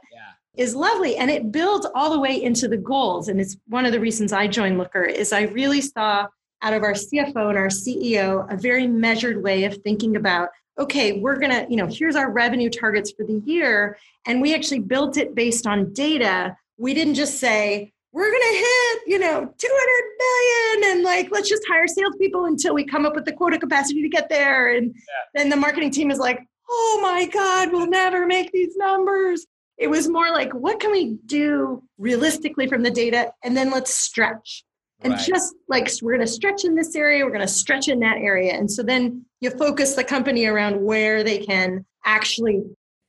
is 0.57 0.75
lovely 0.75 1.17
and 1.17 1.29
it 1.29 1.51
builds 1.51 1.87
all 1.95 2.11
the 2.11 2.19
way 2.19 2.41
into 2.41 2.67
the 2.67 2.77
goals 2.77 3.27
and 3.27 3.39
it's 3.39 3.57
one 3.67 3.85
of 3.85 3.91
the 3.91 3.99
reasons 3.99 4.33
i 4.33 4.47
joined 4.47 4.77
looker 4.77 5.03
is 5.03 5.33
i 5.33 5.43
really 5.43 5.81
saw 5.81 6.25
out 6.61 6.73
of 6.73 6.83
our 6.83 6.93
cfo 6.93 7.49
and 7.49 7.57
our 7.57 7.67
ceo 7.67 8.51
a 8.51 8.57
very 8.57 8.87
measured 8.87 9.43
way 9.43 9.63
of 9.65 9.77
thinking 9.83 10.15
about 10.15 10.49
okay 10.79 11.19
we're 11.19 11.37
to 11.39 11.65
you 11.69 11.75
know 11.75 11.87
here's 11.87 12.15
our 12.15 12.31
revenue 12.31 12.69
targets 12.69 13.11
for 13.11 13.25
the 13.25 13.41
year 13.45 13.97
and 14.25 14.41
we 14.41 14.53
actually 14.53 14.79
built 14.79 15.17
it 15.17 15.35
based 15.35 15.67
on 15.67 15.91
data 15.93 16.55
we 16.77 16.93
didn't 16.93 17.15
just 17.15 17.39
say 17.39 17.91
we're 18.11 18.31
to 18.31 18.57
hit 18.57 19.01
you 19.07 19.19
know 19.19 19.53
200 19.57 20.79
million 20.79 20.95
and 20.95 21.03
like 21.03 21.29
let's 21.31 21.49
just 21.49 21.63
hire 21.67 21.87
salespeople 21.87 22.45
until 22.45 22.73
we 22.73 22.83
come 22.83 23.05
up 23.05 23.15
with 23.15 23.25
the 23.25 23.33
quota 23.33 23.57
capacity 23.57 24.01
to 24.01 24.09
get 24.09 24.29
there 24.29 24.73
and 24.73 24.93
yeah. 24.95 25.01
then 25.33 25.49
the 25.49 25.55
marketing 25.55 25.91
team 25.91 26.11
is 26.11 26.19
like 26.19 26.39
oh 26.69 26.99
my 27.01 27.25
god 27.27 27.71
we'll 27.71 27.87
never 27.87 28.25
make 28.25 28.51
these 28.51 28.75
numbers 28.77 29.45
it 29.77 29.87
was 29.87 30.07
more 30.07 30.29
like, 30.29 30.53
what 30.53 30.79
can 30.79 30.91
we 30.91 31.17
do 31.25 31.83
realistically 31.97 32.67
from 32.67 32.83
the 32.83 32.91
data? 32.91 33.33
And 33.43 33.55
then 33.55 33.71
let's 33.71 33.93
stretch. 33.93 34.63
And 35.01 35.13
right. 35.13 35.25
just 35.25 35.55
like 35.67 35.89
we're 36.01 36.15
going 36.15 36.25
to 36.25 36.31
stretch 36.31 36.63
in 36.63 36.75
this 36.75 36.95
area, 36.95 37.25
we're 37.25 37.31
going 37.31 37.41
to 37.41 37.47
stretch 37.47 37.89
in 37.89 37.99
that 37.99 38.17
area. 38.17 38.53
And 38.53 38.71
so 38.71 38.81
then 38.81 39.25
you 39.41 39.49
focus 39.51 39.95
the 39.95 40.03
company 40.03 40.45
around 40.45 40.81
where 40.81 41.23
they 41.23 41.39
can 41.39 41.85
actually 42.05 42.63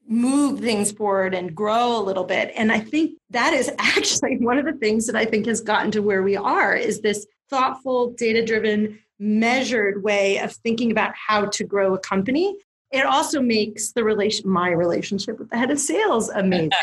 move 0.09 0.61
things 0.61 0.93
forward 0.93 1.35
and 1.35 1.55
grow 1.55 1.99
a 1.99 2.03
little 2.03 2.25
bit. 2.25 2.53
And 2.57 2.73
I 2.73 2.81
think 2.81 3.19
that 3.31 3.53
is 3.53 3.71
actually 3.79 4.39
one 4.39 4.59
of 4.59 4.65
the 4.65 4.73
things 4.73 5.07
that 5.07 5.17
I 5.17 5.25
think 5.25 5.47
has 5.47 5.61
gotten 5.61 5.91
to 5.93 6.03
where 6.03 6.23
we 6.23 6.37
are 6.37 6.75
is 6.75 7.01
this 7.01 7.27
thoughtful, 7.49 8.13
data 8.13 8.45
driven, 8.45 8.99
measured 9.19 10.03
way 10.03 10.39
of 10.39 10.53
thinking 10.53 10.91
about 10.91 11.15
how 11.15 11.47
to 11.47 11.65
grow 11.65 11.95
a 11.95 11.99
company 11.99 12.59
it 12.97 13.05
also 13.05 13.41
makes 13.41 13.93
the 13.93 14.03
relation 14.03 14.49
my 14.49 14.71
relationship 14.71 15.39
with 15.39 15.51
the 15.51 15.57
head 15.57 15.71
of 15.71 15.79
sales 15.79 16.29
amazing. 16.31 16.71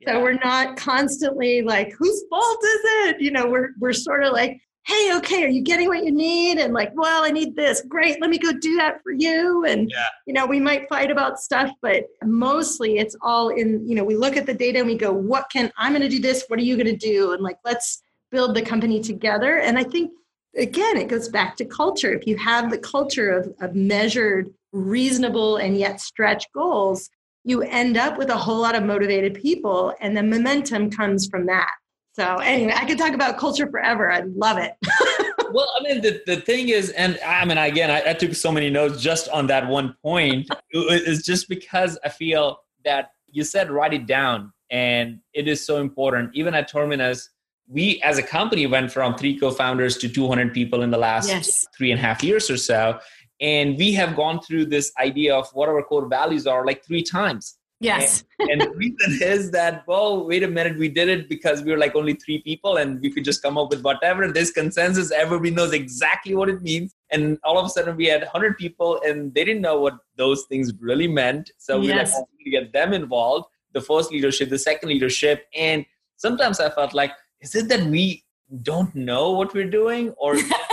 Yeah. 0.00 0.14
so 0.14 0.22
we're 0.22 0.38
not 0.42 0.76
constantly 0.76 1.62
like 1.62 1.92
whose 1.92 2.24
fault 2.30 2.58
is 2.64 2.80
it? 2.84 3.20
You 3.20 3.30
know 3.30 3.48
we're 3.48 3.70
we're 3.78 3.92
sort 3.92 4.24
of 4.24 4.32
like 4.32 4.60
hey 4.86 5.12
okay 5.16 5.44
are 5.44 5.48
you 5.48 5.62
getting 5.62 5.88
what 5.88 6.04
you 6.04 6.10
need? 6.10 6.58
And 6.58 6.72
like 6.72 6.90
well 6.94 7.24
i 7.24 7.30
need 7.30 7.54
this. 7.56 7.82
Great 7.82 8.20
let 8.20 8.30
me 8.30 8.38
go 8.38 8.52
do 8.52 8.76
that 8.76 9.02
for 9.02 9.12
you. 9.12 9.64
And 9.64 9.90
yeah. 9.90 10.06
you 10.26 10.32
know 10.32 10.46
we 10.46 10.60
might 10.60 10.88
fight 10.88 11.10
about 11.10 11.40
stuff 11.40 11.70
but 11.82 12.04
mostly 12.24 12.98
it's 12.98 13.16
all 13.22 13.50
in 13.50 13.86
you 13.86 13.94
know 13.94 14.04
we 14.04 14.16
look 14.16 14.36
at 14.36 14.46
the 14.46 14.54
data 14.54 14.78
and 14.78 14.86
we 14.86 14.96
go 14.96 15.12
what 15.12 15.50
can 15.50 15.70
i'm 15.76 15.92
going 15.92 16.02
to 16.02 16.08
do 16.08 16.20
this. 16.20 16.44
What 16.48 16.58
are 16.58 16.62
you 16.62 16.76
going 16.76 16.86
to 16.86 16.96
do? 16.96 17.32
And 17.32 17.42
like 17.42 17.58
let's 17.64 18.02
build 18.30 18.54
the 18.54 18.62
company 18.62 19.00
together. 19.00 19.58
And 19.58 19.78
i 19.78 19.84
think 19.84 20.12
again 20.56 20.96
it 20.96 21.08
goes 21.08 21.28
back 21.28 21.56
to 21.56 21.64
culture. 21.64 22.12
If 22.12 22.26
you 22.26 22.36
have 22.36 22.70
the 22.70 22.78
culture 22.78 23.30
of, 23.30 23.52
of 23.60 23.74
measured 23.74 24.50
reasonable 24.72 25.56
and 25.56 25.76
yet 25.76 26.00
stretch 26.00 26.46
goals, 26.52 27.08
you 27.44 27.62
end 27.62 27.96
up 27.96 28.18
with 28.18 28.28
a 28.28 28.36
whole 28.36 28.60
lot 28.60 28.74
of 28.74 28.82
motivated 28.82 29.34
people, 29.34 29.94
and 30.00 30.16
the 30.16 30.22
momentum 30.22 30.90
comes 30.90 31.26
from 31.26 31.46
that. 31.46 31.70
So, 32.12 32.36
anyway, 32.36 32.72
I 32.74 32.84
could 32.84 32.98
talk 32.98 33.14
about 33.14 33.38
culture 33.38 33.70
forever. 33.70 34.10
I 34.10 34.20
love 34.20 34.58
it. 34.58 34.72
well, 35.52 35.72
I 35.78 35.82
mean, 35.82 36.02
the, 36.02 36.20
the 36.26 36.36
thing 36.36 36.68
is, 36.68 36.90
and 36.90 37.18
I 37.24 37.44
mean, 37.44 37.56
again, 37.56 37.90
I, 37.90 38.10
I 38.10 38.12
took 38.14 38.34
so 38.34 38.52
many 38.52 38.68
notes 38.68 39.00
just 39.00 39.28
on 39.28 39.46
that 39.46 39.66
one 39.66 39.96
point. 40.02 40.48
It's 40.72 41.24
just 41.24 41.48
because 41.48 41.98
I 42.04 42.08
feel 42.08 42.60
that 42.84 43.12
you 43.28 43.44
said 43.44 43.70
write 43.70 43.94
it 43.94 44.06
down, 44.06 44.52
and 44.70 45.20
it 45.32 45.48
is 45.48 45.64
so 45.64 45.78
important. 45.78 46.30
Even 46.34 46.54
at 46.54 46.68
Terminus, 46.68 47.30
we 47.68 48.00
as 48.02 48.18
a 48.18 48.22
company 48.22 48.66
went 48.66 48.92
from 48.92 49.14
three 49.14 49.38
co-founders 49.38 49.96
to 49.98 50.08
200 50.08 50.52
people 50.52 50.82
in 50.82 50.90
the 50.90 50.98
last 50.98 51.28
yes. 51.28 51.66
three 51.76 51.92
and 51.92 52.00
a 52.00 52.02
half 52.02 52.22
years 52.22 52.50
or 52.50 52.56
so 52.56 52.98
and 53.40 53.78
we 53.78 53.92
have 53.94 54.16
gone 54.16 54.40
through 54.40 54.66
this 54.66 54.92
idea 54.98 55.34
of 55.34 55.48
what 55.52 55.68
our 55.68 55.82
core 55.82 56.06
values 56.06 56.46
are 56.46 56.66
like 56.66 56.84
three 56.84 57.02
times. 57.02 57.56
Yes. 57.82 58.24
And, 58.38 58.50
and 58.50 58.60
the 58.60 58.70
reason 58.72 59.18
is 59.22 59.50
that 59.52 59.84
well 59.86 60.26
wait 60.26 60.42
a 60.42 60.48
minute 60.48 60.78
we 60.78 60.88
did 60.88 61.08
it 61.08 61.28
because 61.30 61.62
we 61.62 61.70
were 61.72 61.78
like 61.78 61.96
only 61.96 62.12
three 62.12 62.42
people 62.42 62.76
and 62.76 63.00
we 63.00 63.10
could 63.10 63.24
just 63.24 63.42
come 63.42 63.56
up 63.56 63.70
with 63.70 63.82
whatever. 63.82 64.30
This 64.30 64.50
consensus 64.50 65.10
everybody 65.10 65.50
knows 65.50 65.72
exactly 65.72 66.34
what 66.34 66.50
it 66.50 66.60
means. 66.60 66.94
And 67.10 67.38
all 67.42 67.58
of 67.58 67.64
a 67.64 67.70
sudden 67.70 67.96
we 67.96 68.06
had 68.06 68.20
100 68.20 68.58
people 68.58 69.00
and 69.06 69.32
they 69.32 69.44
didn't 69.44 69.62
know 69.62 69.80
what 69.80 69.94
those 70.16 70.44
things 70.44 70.72
really 70.78 71.08
meant. 71.08 71.50
So 71.56 71.80
we 71.80 71.88
yes. 71.88 72.14
like 72.14 72.24
to 72.44 72.50
get 72.50 72.72
them 72.72 72.92
involved 72.92 73.46
the 73.72 73.80
first 73.80 74.12
leadership 74.12 74.50
the 74.50 74.58
second 74.58 74.88
leadership. 74.90 75.46
And 75.54 75.86
sometimes 76.20 76.60
i 76.60 76.68
felt 76.68 76.92
like 76.92 77.12
is 77.40 77.54
it 77.54 77.68
that 77.68 77.84
we 77.84 78.22
don't 78.62 78.94
know 78.94 79.30
what 79.30 79.54
we're 79.54 79.70
doing 79.70 80.10
or 80.18 80.36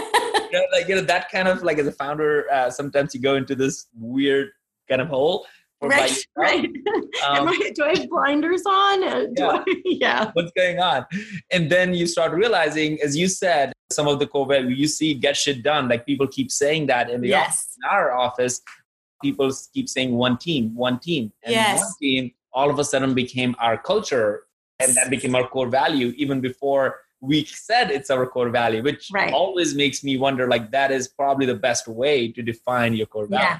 know, 0.57 0.65
like 0.71 0.87
you 0.87 0.95
know 0.95 1.01
that 1.01 1.31
kind 1.31 1.47
of 1.47 1.63
like 1.63 1.77
as 1.77 1.87
a 1.87 1.91
founder, 1.91 2.45
uh, 2.51 2.69
sometimes 2.69 3.13
you 3.13 3.21
go 3.21 3.35
into 3.35 3.55
this 3.55 3.87
weird 3.97 4.49
kind 4.89 5.01
of 5.01 5.07
hole. 5.07 5.45
Right, 5.81 6.17
right. 6.35 6.69
Um, 7.27 7.47
I, 7.47 7.71
do 7.73 7.83
I 7.83 7.97
have 7.97 8.09
blinders 8.09 8.63
on? 8.65 9.03
Uh, 9.03 9.25
yeah. 9.35 9.47
I, 9.47 9.63
yeah. 9.85 10.31
What's 10.33 10.51
going 10.51 10.79
on? 10.79 11.05
And 11.51 11.69
then 11.69 11.93
you 11.95 12.05
start 12.05 12.31
realizing, 12.31 12.99
as 13.01 13.17
you 13.17 13.27
said, 13.27 13.73
some 13.91 14.07
of 14.07 14.19
the 14.19 14.27
COVID, 14.27 14.75
you 14.75 14.87
see 14.87 15.15
get 15.15 15.35
shit 15.35 15.63
done. 15.63 15.89
Like 15.89 16.05
people 16.05 16.27
keep 16.27 16.51
saying 16.51 16.87
that 16.87 17.09
in 17.09 17.21
the 17.21 17.29
yes. 17.29 17.47
office, 17.47 17.77
in 17.77 17.89
our 17.89 18.11
office, 18.13 18.61
people 19.21 19.51
keep 19.73 19.89
saying 19.89 20.15
one 20.15 20.37
team, 20.37 20.75
one 20.75 20.99
team. 20.99 21.33
And 21.43 21.53
yes. 21.53 21.79
one 21.79 21.91
team 21.99 22.31
all 22.53 22.69
of 22.69 22.77
a 22.79 22.83
sudden 22.83 23.13
became 23.13 23.55
our 23.59 23.77
culture 23.77 24.43
and 24.79 24.93
that 24.95 25.09
became 25.09 25.35
our 25.35 25.47
core 25.47 25.69
value 25.69 26.13
even 26.17 26.39
before 26.39 26.99
we 27.21 27.45
said 27.45 27.91
it's 27.91 28.09
our 28.09 28.27
core 28.27 28.49
value, 28.49 28.83
which 28.83 29.09
right. 29.11 29.33
always 29.33 29.75
makes 29.75 30.03
me 30.03 30.17
wonder 30.17 30.47
like 30.47 30.71
that 30.71 30.91
is 30.91 31.07
probably 31.07 31.45
the 31.45 31.55
best 31.55 31.87
way 31.87 32.31
to 32.31 32.41
define 32.41 32.93
your 32.93 33.07
core 33.07 33.27
value. 33.27 33.45
Yeah. 33.45 33.59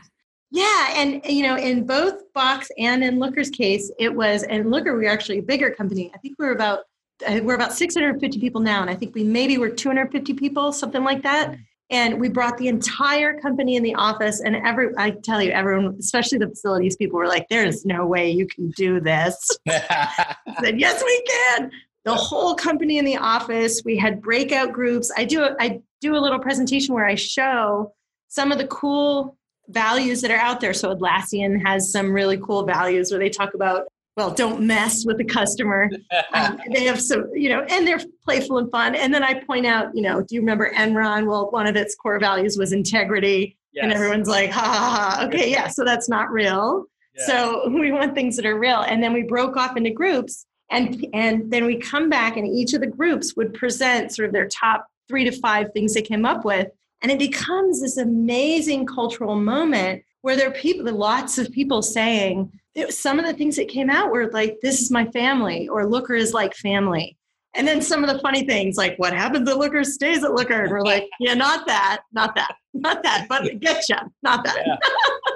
Yeah, 0.49 0.93
and 0.95 1.21
you 1.25 1.43
know, 1.43 1.57
in 1.57 1.85
both 1.85 2.31
Box 2.33 2.69
and 2.77 3.03
in 3.03 3.19
Looker's 3.19 3.49
case, 3.49 3.91
it 3.99 4.15
was. 4.15 4.43
And 4.43 4.71
Looker, 4.71 4.97
we 4.97 5.05
are 5.05 5.09
actually 5.09 5.39
a 5.39 5.43
bigger 5.43 5.69
company. 5.69 6.09
I 6.15 6.19
think 6.19 6.37
we're 6.39 6.53
about 6.53 6.85
uh, 7.27 7.41
we're 7.43 7.55
about 7.55 7.73
650 7.73 8.39
people 8.39 8.61
now, 8.61 8.81
and 8.81 8.89
I 8.89 8.95
think 8.95 9.13
we 9.13 9.23
maybe 9.23 9.57
were 9.57 9.69
250 9.69 10.33
people, 10.35 10.71
something 10.71 11.03
like 11.03 11.23
that. 11.23 11.49
Hmm. 11.49 11.61
And 11.89 12.19
we 12.19 12.27
brought 12.27 12.57
the 12.57 12.67
entire 12.67 13.39
company 13.39 13.77
in 13.77 13.83
the 13.83 13.95
office, 13.95 14.41
and 14.41 14.55
every 14.57 14.89
I 14.97 15.11
tell 15.11 15.41
you, 15.41 15.51
everyone, 15.51 15.95
especially 15.99 16.37
the 16.37 16.49
facilities 16.49 16.97
people, 16.97 17.17
were 17.17 17.27
like, 17.27 17.47
"There's 17.49 17.85
no 17.85 18.05
way 18.05 18.29
you 18.29 18.45
can 18.45 18.71
do 18.71 18.99
this." 18.99 19.35
Said, 19.69 20.79
"Yes, 20.79 21.01
we 21.03 21.23
can." 21.27 21.71
The 22.07 22.15
whole 22.15 22.55
company 22.55 22.97
in 22.97 23.05
the 23.05 23.17
office. 23.17 23.81
We 23.83 23.97
had 23.97 24.21
breakout 24.21 24.71
groups. 24.71 25.11
I 25.17 25.25
do 25.25 25.49
I 25.59 25.81
do 26.01 26.15
a 26.15 26.19
little 26.19 26.39
presentation 26.39 26.95
where 26.95 27.05
I 27.05 27.15
show 27.15 27.93
some 28.27 28.51
of 28.51 28.57
the 28.57 28.67
cool 28.67 29.37
values 29.67 30.21
that 30.21 30.31
are 30.31 30.37
out 30.37 30.61
there. 30.61 30.73
So 30.73 30.95
Atlassian 30.95 31.61
has 31.65 31.91
some 31.91 32.11
really 32.11 32.37
cool 32.37 32.65
values 32.65 33.11
where 33.11 33.19
they 33.19 33.29
talk 33.29 33.53
about 33.53 33.87
well, 34.15 34.31
don't 34.31 34.61
mess 34.61 35.05
with 35.05 35.17
the 35.17 35.23
customer. 35.23 35.89
Um, 36.33 36.59
they 36.73 36.85
have 36.85 37.01
some, 37.01 37.29
you 37.33 37.49
know, 37.49 37.61
and 37.61 37.87
they're 37.87 38.01
playful 38.23 38.57
and 38.57 38.69
fun. 38.69 38.95
And 38.95 39.13
then 39.13 39.23
I 39.23 39.35
point 39.35 39.65
out, 39.65 39.95
you 39.95 40.01
know, 40.01 40.21
do 40.21 40.35
you 40.35 40.41
remember 40.41 40.71
Enron? 40.71 41.25
Well, 41.25 41.49
one 41.51 41.67
of 41.67 41.75
its 41.75 41.95
core 41.95 42.19
values 42.19 42.57
was 42.57 42.73
integrity. 42.73 43.57
Yes. 43.73 43.83
And 43.83 43.93
everyone's 43.93 44.27
like, 44.27 44.51
ha 44.51 44.61
ha 44.61 45.17
ha. 45.17 45.25
Okay, 45.25 45.49
yeah, 45.49 45.67
so 45.67 45.83
that's 45.83 46.09
not 46.09 46.29
real. 46.31 46.85
So 47.25 47.69
we 47.73 47.91
want 47.91 48.13
things 48.13 48.35
that 48.35 48.45
are 48.45 48.57
real. 48.57 48.81
And 48.81 49.01
then 49.01 49.13
we 49.13 49.23
broke 49.23 49.55
off 49.55 49.77
into 49.77 49.91
groups 49.91 50.45
and 50.69 51.05
and 51.13 51.51
then 51.51 51.65
we 51.65 51.77
come 51.77 52.09
back 52.09 52.37
and 52.37 52.47
each 52.47 52.73
of 52.73 52.81
the 52.81 52.87
groups 52.87 53.35
would 53.35 53.53
present 53.53 54.13
sort 54.13 54.27
of 54.27 54.33
their 54.33 54.47
top 54.47 54.87
three 55.07 55.23
to 55.23 55.31
five 55.31 55.71
things 55.73 55.93
they 55.93 56.01
came 56.01 56.25
up 56.25 56.43
with. 56.43 56.67
And 57.01 57.11
it 57.11 57.19
becomes 57.19 57.81
this 57.81 57.97
amazing 57.97 58.85
cultural 58.85 59.35
moment 59.35 60.03
where 60.21 60.35
there 60.35 60.49
are 60.49 60.53
people, 60.53 60.91
lots 60.91 61.37
of 61.37 61.51
people 61.51 61.81
saying, 61.81 62.51
some 62.89 63.19
of 63.19 63.25
the 63.25 63.33
things 63.33 63.55
that 63.55 63.69
came 63.69 63.89
out 63.89 64.11
were 64.11 64.29
like, 64.31 64.57
this 64.61 64.81
is 64.81 64.91
my 64.91 65.05
family, 65.11 65.67
or 65.67 65.85
Looker 65.85 66.15
is 66.15 66.33
like 66.33 66.53
family. 66.55 67.17
And 67.57 67.67
then 67.67 67.81
some 67.81 68.03
of 68.03 68.13
the 68.13 68.19
funny 68.21 68.45
things, 68.45 68.77
like 68.77 68.95
what 68.97 69.13
happens 69.13 69.49
at 69.49 69.57
Looker 69.57 69.83
stays 69.83 70.23
at 70.23 70.31
Looker. 70.31 70.61
And 70.63 70.71
we're 70.71 70.81
like, 70.81 71.07
yeah, 71.19 71.33
not 71.33 71.65
that, 71.65 72.01
not 72.13 72.35
that, 72.35 72.55
not 72.75 73.01
that, 73.01 73.25
but 73.27 73.43
getcha, 73.59 74.07
not 74.21 74.43
that. 74.45 74.63
Yeah. 74.65 74.75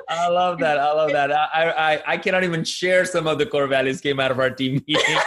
I 0.08 0.28
love 0.28 0.60
that. 0.60 0.78
I 0.78 0.92
love 0.94 1.12
that. 1.12 1.32
I, 1.32 1.72
I 1.96 2.04
I 2.14 2.18
cannot 2.18 2.44
even 2.44 2.64
share 2.64 3.06
some 3.06 3.28
of 3.28 3.38
the 3.38 3.46
core 3.46 3.66
values 3.66 4.02
came 4.02 4.20
out 4.20 4.30
of 4.30 4.40
our 4.40 4.50
team 4.50 4.84
meeting. 4.88 5.18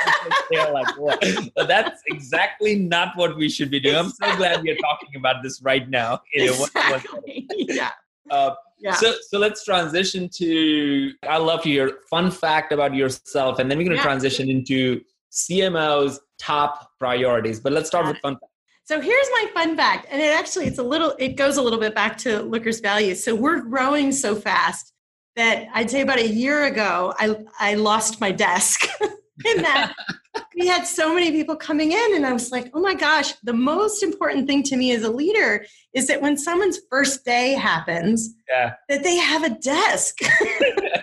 They're 0.51 0.71
like, 0.71 0.99
what? 0.99 1.25
But 1.57 1.69
that's 1.69 2.01
exactly 2.07 2.77
not 2.77 3.17
what 3.17 3.37
we 3.37 3.49
should 3.49 3.71
be 3.71 3.81
doing. 3.81 3.97
I'm 3.97 4.11
so 4.11 4.37
glad 4.37 4.63
we 4.63 4.71
are 4.71 4.77
talking 4.77 5.17
about 5.17 5.43
this 5.43 5.63
right 5.63 5.89
now. 5.89 6.21
Exactly. 6.33 7.49
yeah. 7.57 7.91
Uh, 8.31 8.55
yeah. 8.79 8.95
So, 8.95 9.15
so 9.29 9.39
let's 9.39 9.65
transition 9.65 10.29
to. 10.35 11.13
I 11.29 11.39
love 11.39 11.63
to 11.63 11.69
hear 11.71 11.99
fun 12.11 12.31
fact 12.31 12.73
about 12.73 12.95
yourself, 12.95 13.59
and 13.59 13.71
then 13.71 13.79
we're 13.79 13.85
going 13.85 13.97
to 13.97 14.03
yeah. 14.03 14.03
transition 14.03 14.51
into 14.51 15.01
CMO's 15.35 16.21
top 16.39 16.91
priorities. 16.99 17.61
But 17.61 17.73
let's 17.73 17.89
start 17.89 18.07
with 18.07 18.19
fun 18.19 18.35
fact. 18.35 18.53
So 18.87 19.01
here's 19.01 19.29
my 19.33 19.51
fun 19.55 19.77
fact, 19.77 20.07
and 20.11 20.21
it 20.21 20.39
actually 20.39 20.67
it's 20.67 20.79
a 20.79 20.83
little 20.83 21.15
it 21.19 21.37
goes 21.37 21.57
a 21.57 21.63
little 21.63 21.81
bit 21.81 21.95
back 21.95 22.19
to 22.19 22.43
Looker's 22.43 22.81
values. 22.81 23.25
So 23.25 23.35
we're 23.35 23.61
growing 23.61 24.13
so 24.13 24.35
fast 24.35 24.93
that 25.37 25.67
I'd 25.73 25.91
say 25.91 26.03
about 26.03 26.19
a 26.19 26.29
year 26.29 26.65
ago 26.65 27.15
I 27.19 27.37
I 27.59 27.75
lost 27.75 28.21
my 28.21 28.31
desk 28.31 28.87
in 29.45 29.63
that 29.63 29.95
we 30.57 30.67
had 30.67 30.85
so 30.85 31.15
many 31.15 31.31
people 31.33 31.57
coming 31.57 31.93
in 31.93 32.15
and 32.15 32.27
i 32.27 32.33
was 32.33 32.51
like 32.51 32.71
oh 32.75 32.81
my 32.81 32.95
gosh 32.95 33.35
the 33.43 33.53
most 33.53 34.03
important 34.03 34.47
thing 34.47 34.63
to 34.63 34.77
me 34.77 34.93
as 34.93 35.03
a 35.03 35.11
leader 35.11 35.65
is 35.93 36.07
that 36.07 36.21
when 36.21 36.37
someone's 36.37 36.79
first 36.91 37.25
day 37.25 37.53
happens 37.53 38.35
yeah. 38.49 38.75
that 38.89 39.03
they 39.03 39.17
have 39.17 39.45
a 39.45 39.51
desk 39.51 40.19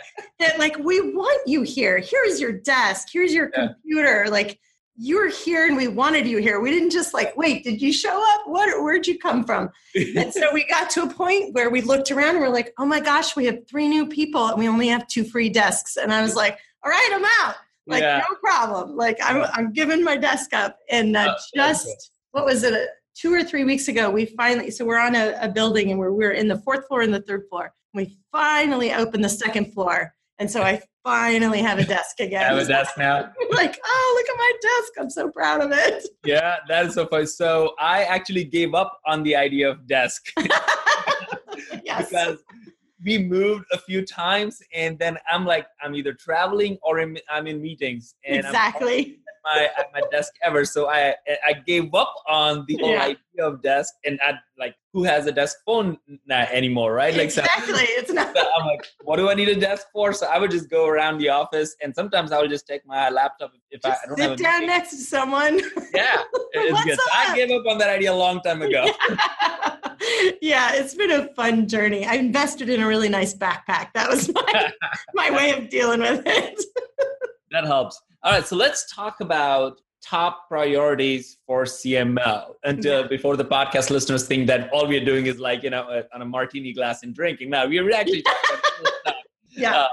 that 0.41 0.59
like 0.59 0.77
we 0.77 1.13
want 1.13 1.47
you 1.47 1.61
here. 1.61 1.99
Here's 1.99 2.39
your 2.39 2.51
desk. 2.51 3.07
Here's 3.11 3.33
your 3.33 3.51
yeah. 3.53 3.67
computer. 3.67 4.27
Like 4.29 4.59
you're 4.97 5.29
here 5.29 5.67
and 5.67 5.77
we 5.77 5.87
wanted 5.87 6.27
you 6.27 6.37
here. 6.37 6.59
We 6.59 6.69
didn't 6.69 6.91
just 6.91 7.13
like 7.13 7.35
wait 7.37 7.63
did 7.63 7.81
you 7.81 7.93
show 7.93 8.21
up? 8.33 8.41
What 8.45 8.69
where'd 8.83 9.07
you 9.07 9.17
come 9.17 9.43
from? 9.43 9.69
And 9.95 10.33
so 10.33 10.53
we 10.53 10.65
got 10.67 10.89
to 10.91 11.03
a 11.03 11.09
point 11.09 11.53
where 11.53 11.69
we 11.69 11.81
looked 11.81 12.11
around 12.11 12.35
and 12.35 12.39
we're 12.39 12.49
like 12.49 12.73
oh 12.77 12.85
my 12.85 12.99
gosh 12.99 13.35
we 13.35 13.45
have 13.45 13.67
three 13.67 13.87
new 13.87 14.07
people 14.07 14.47
and 14.47 14.59
we 14.59 14.67
only 14.67 14.87
have 14.87 15.07
two 15.07 15.23
free 15.23 15.49
desks. 15.49 15.97
And 15.97 16.13
i 16.13 16.21
was 16.21 16.35
like 16.35 16.57
all 16.83 16.91
right 16.91 17.09
i'm 17.13 17.25
out. 17.41 17.55
Like 17.87 18.03
yeah. 18.03 18.23
no 18.29 18.35
problem. 18.35 18.95
Like 18.95 19.17
I'm 19.23 19.45
I'm 19.53 19.73
giving 19.73 20.03
my 20.03 20.17
desk 20.17 20.53
up, 20.53 20.77
and 20.89 21.17
uh, 21.17 21.35
just 21.55 22.11
what 22.31 22.45
was 22.45 22.63
it? 22.63 22.73
Uh, 22.73 22.85
two 23.15 23.33
or 23.33 23.43
three 23.43 23.63
weeks 23.63 23.87
ago, 23.87 24.09
we 24.09 24.25
finally 24.25 24.71
so 24.71 24.85
we're 24.85 24.99
on 24.99 25.15
a, 25.15 25.37
a 25.41 25.49
building 25.49 25.91
and 25.91 25.99
we're 25.99 26.11
we're 26.13 26.31
in 26.31 26.47
the 26.47 26.57
fourth 26.57 26.87
floor 26.87 27.01
and 27.01 27.13
the 27.13 27.21
third 27.21 27.47
floor. 27.49 27.73
We 27.93 28.17
finally 28.31 28.93
opened 28.93 29.23
the 29.23 29.29
second 29.29 29.73
floor, 29.73 30.13
and 30.41 30.49
so 30.49 30.63
I 30.63 30.81
finally 31.03 31.61
have 31.61 31.77
a 31.77 31.85
desk 31.85 32.19
again. 32.19 32.41
I 32.41 32.55
have 32.55 32.57
a 32.57 32.65
desk 32.65 32.97
now. 32.97 33.31
like, 33.51 33.79
oh, 33.85 34.13
look 34.17 34.27
at 34.27 34.37
my 34.39 34.51
desk! 34.59 34.93
I'm 34.99 35.09
so 35.11 35.29
proud 35.29 35.61
of 35.61 35.71
it. 35.71 36.07
Yeah, 36.25 36.57
that 36.67 36.87
is 36.87 36.95
so 36.95 37.05
funny. 37.05 37.27
So 37.27 37.73
I 37.79 38.03
actually 38.03 38.43
gave 38.45 38.73
up 38.73 38.99
on 39.05 39.21
the 39.21 39.35
idea 39.35 39.69
of 39.69 39.85
desk. 39.85 40.33
yes. 41.83 42.09
because 42.09 42.39
we 43.03 43.19
moved 43.19 43.65
a 43.71 43.77
few 43.77 44.05
times 44.05 44.61
and 44.75 44.97
then 44.99 45.17
i'm 45.31 45.43
like 45.43 45.65
i'm 45.81 45.95
either 45.95 46.13
traveling 46.13 46.77
or 46.83 46.99
i'm 46.99 47.47
in 47.47 47.59
meetings 47.59 48.13
and 48.25 48.45
exactly 48.45 49.17
my 49.43 49.69
at 49.77 49.87
my 49.93 50.01
desk 50.11 50.33
ever. 50.43 50.65
So 50.65 50.89
I 50.89 51.15
I 51.45 51.53
gave 51.53 51.93
up 51.93 52.13
on 52.27 52.65
the 52.67 52.77
whole 52.77 52.91
yeah. 52.91 53.03
idea 53.03 53.47
of 53.47 53.61
desk 53.61 53.93
and 54.05 54.19
at 54.21 54.35
like 54.57 54.75
who 54.93 55.03
has 55.03 55.25
a 55.25 55.31
desk 55.31 55.57
phone 55.65 55.97
now 56.27 56.45
anymore, 56.51 56.93
right? 56.93 57.13
Like 57.13 57.23
exactly, 57.23 57.73
so, 57.73 57.79
it's 57.99 58.11
not. 58.11 58.35
So 58.35 58.41
I'm 58.41 58.67
like, 58.67 58.85
what 59.03 59.17
do 59.17 59.29
I 59.29 59.33
need 59.33 59.49
a 59.49 59.59
desk 59.59 59.87
for? 59.93 60.13
So 60.13 60.27
I 60.27 60.37
would 60.37 60.51
just 60.51 60.69
go 60.69 60.87
around 60.87 61.17
the 61.17 61.29
office, 61.29 61.75
and 61.81 61.95
sometimes 61.95 62.31
I 62.31 62.41
would 62.41 62.49
just 62.49 62.67
take 62.67 62.85
my 62.85 63.09
laptop 63.09 63.51
if 63.69 63.81
just 63.81 64.01
I, 64.01 64.03
I 64.03 64.07
don't 64.07 64.17
sit 64.17 64.29
have 64.29 64.37
down 64.37 64.67
next 64.67 64.91
to 64.91 64.97
someone. 64.97 65.61
Yeah, 65.93 66.23
it's 66.53 66.83
good. 66.85 66.97
So 66.97 67.05
I 67.13 67.35
gave 67.35 67.51
up 67.51 67.65
on 67.67 67.77
that 67.79 67.89
idea 67.89 68.13
a 68.13 68.15
long 68.15 68.39
time 68.41 68.61
ago. 68.61 68.85
Yeah. 68.85 69.77
yeah, 70.41 70.73
it's 70.73 70.93
been 70.93 71.11
a 71.11 71.27
fun 71.33 71.67
journey. 71.67 72.05
I 72.05 72.13
invested 72.13 72.69
in 72.69 72.81
a 72.81 72.87
really 72.87 73.09
nice 73.09 73.33
backpack. 73.33 73.89
That 73.93 74.09
was 74.09 74.33
my 74.33 74.71
my 75.13 75.31
way 75.31 75.51
of 75.51 75.69
dealing 75.69 75.99
with 75.99 76.23
it. 76.25 76.63
that 77.51 77.65
helps. 77.65 78.01
All 78.23 78.31
right, 78.31 78.45
so 78.45 78.55
let's 78.55 78.93
talk 78.93 79.19
about 79.19 79.81
top 80.03 80.47
priorities 80.47 81.37
for 81.47 81.63
CMO. 81.63 82.53
And 82.63 82.85
uh, 82.85 83.07
before 83.07 83.35
the 83.35 83.45
podcast 83.45 83.89
listeners 83.89 84.27
think 84.27 84.45
that 84.45 84.69
all 84.71 84.87
we're 84.87 85.03
doing 85.03 85.25
is 85.25 85.39
like, 85.39 85.63
you 85.63 85.71
know, 85.71 85.81
uh, 85.83 86.03
on 86.13 86.21
a 86.21 86.25
martini 86.25 86.71
glass 86.71 87.01
and 87.01 87.15
drinking. 87.15 87.49
Now, 87.49 87.65
we're 87.65 87.91
actually 87.91 88.23
yeah. 89.49 89.75
Uh, 89.75 89.87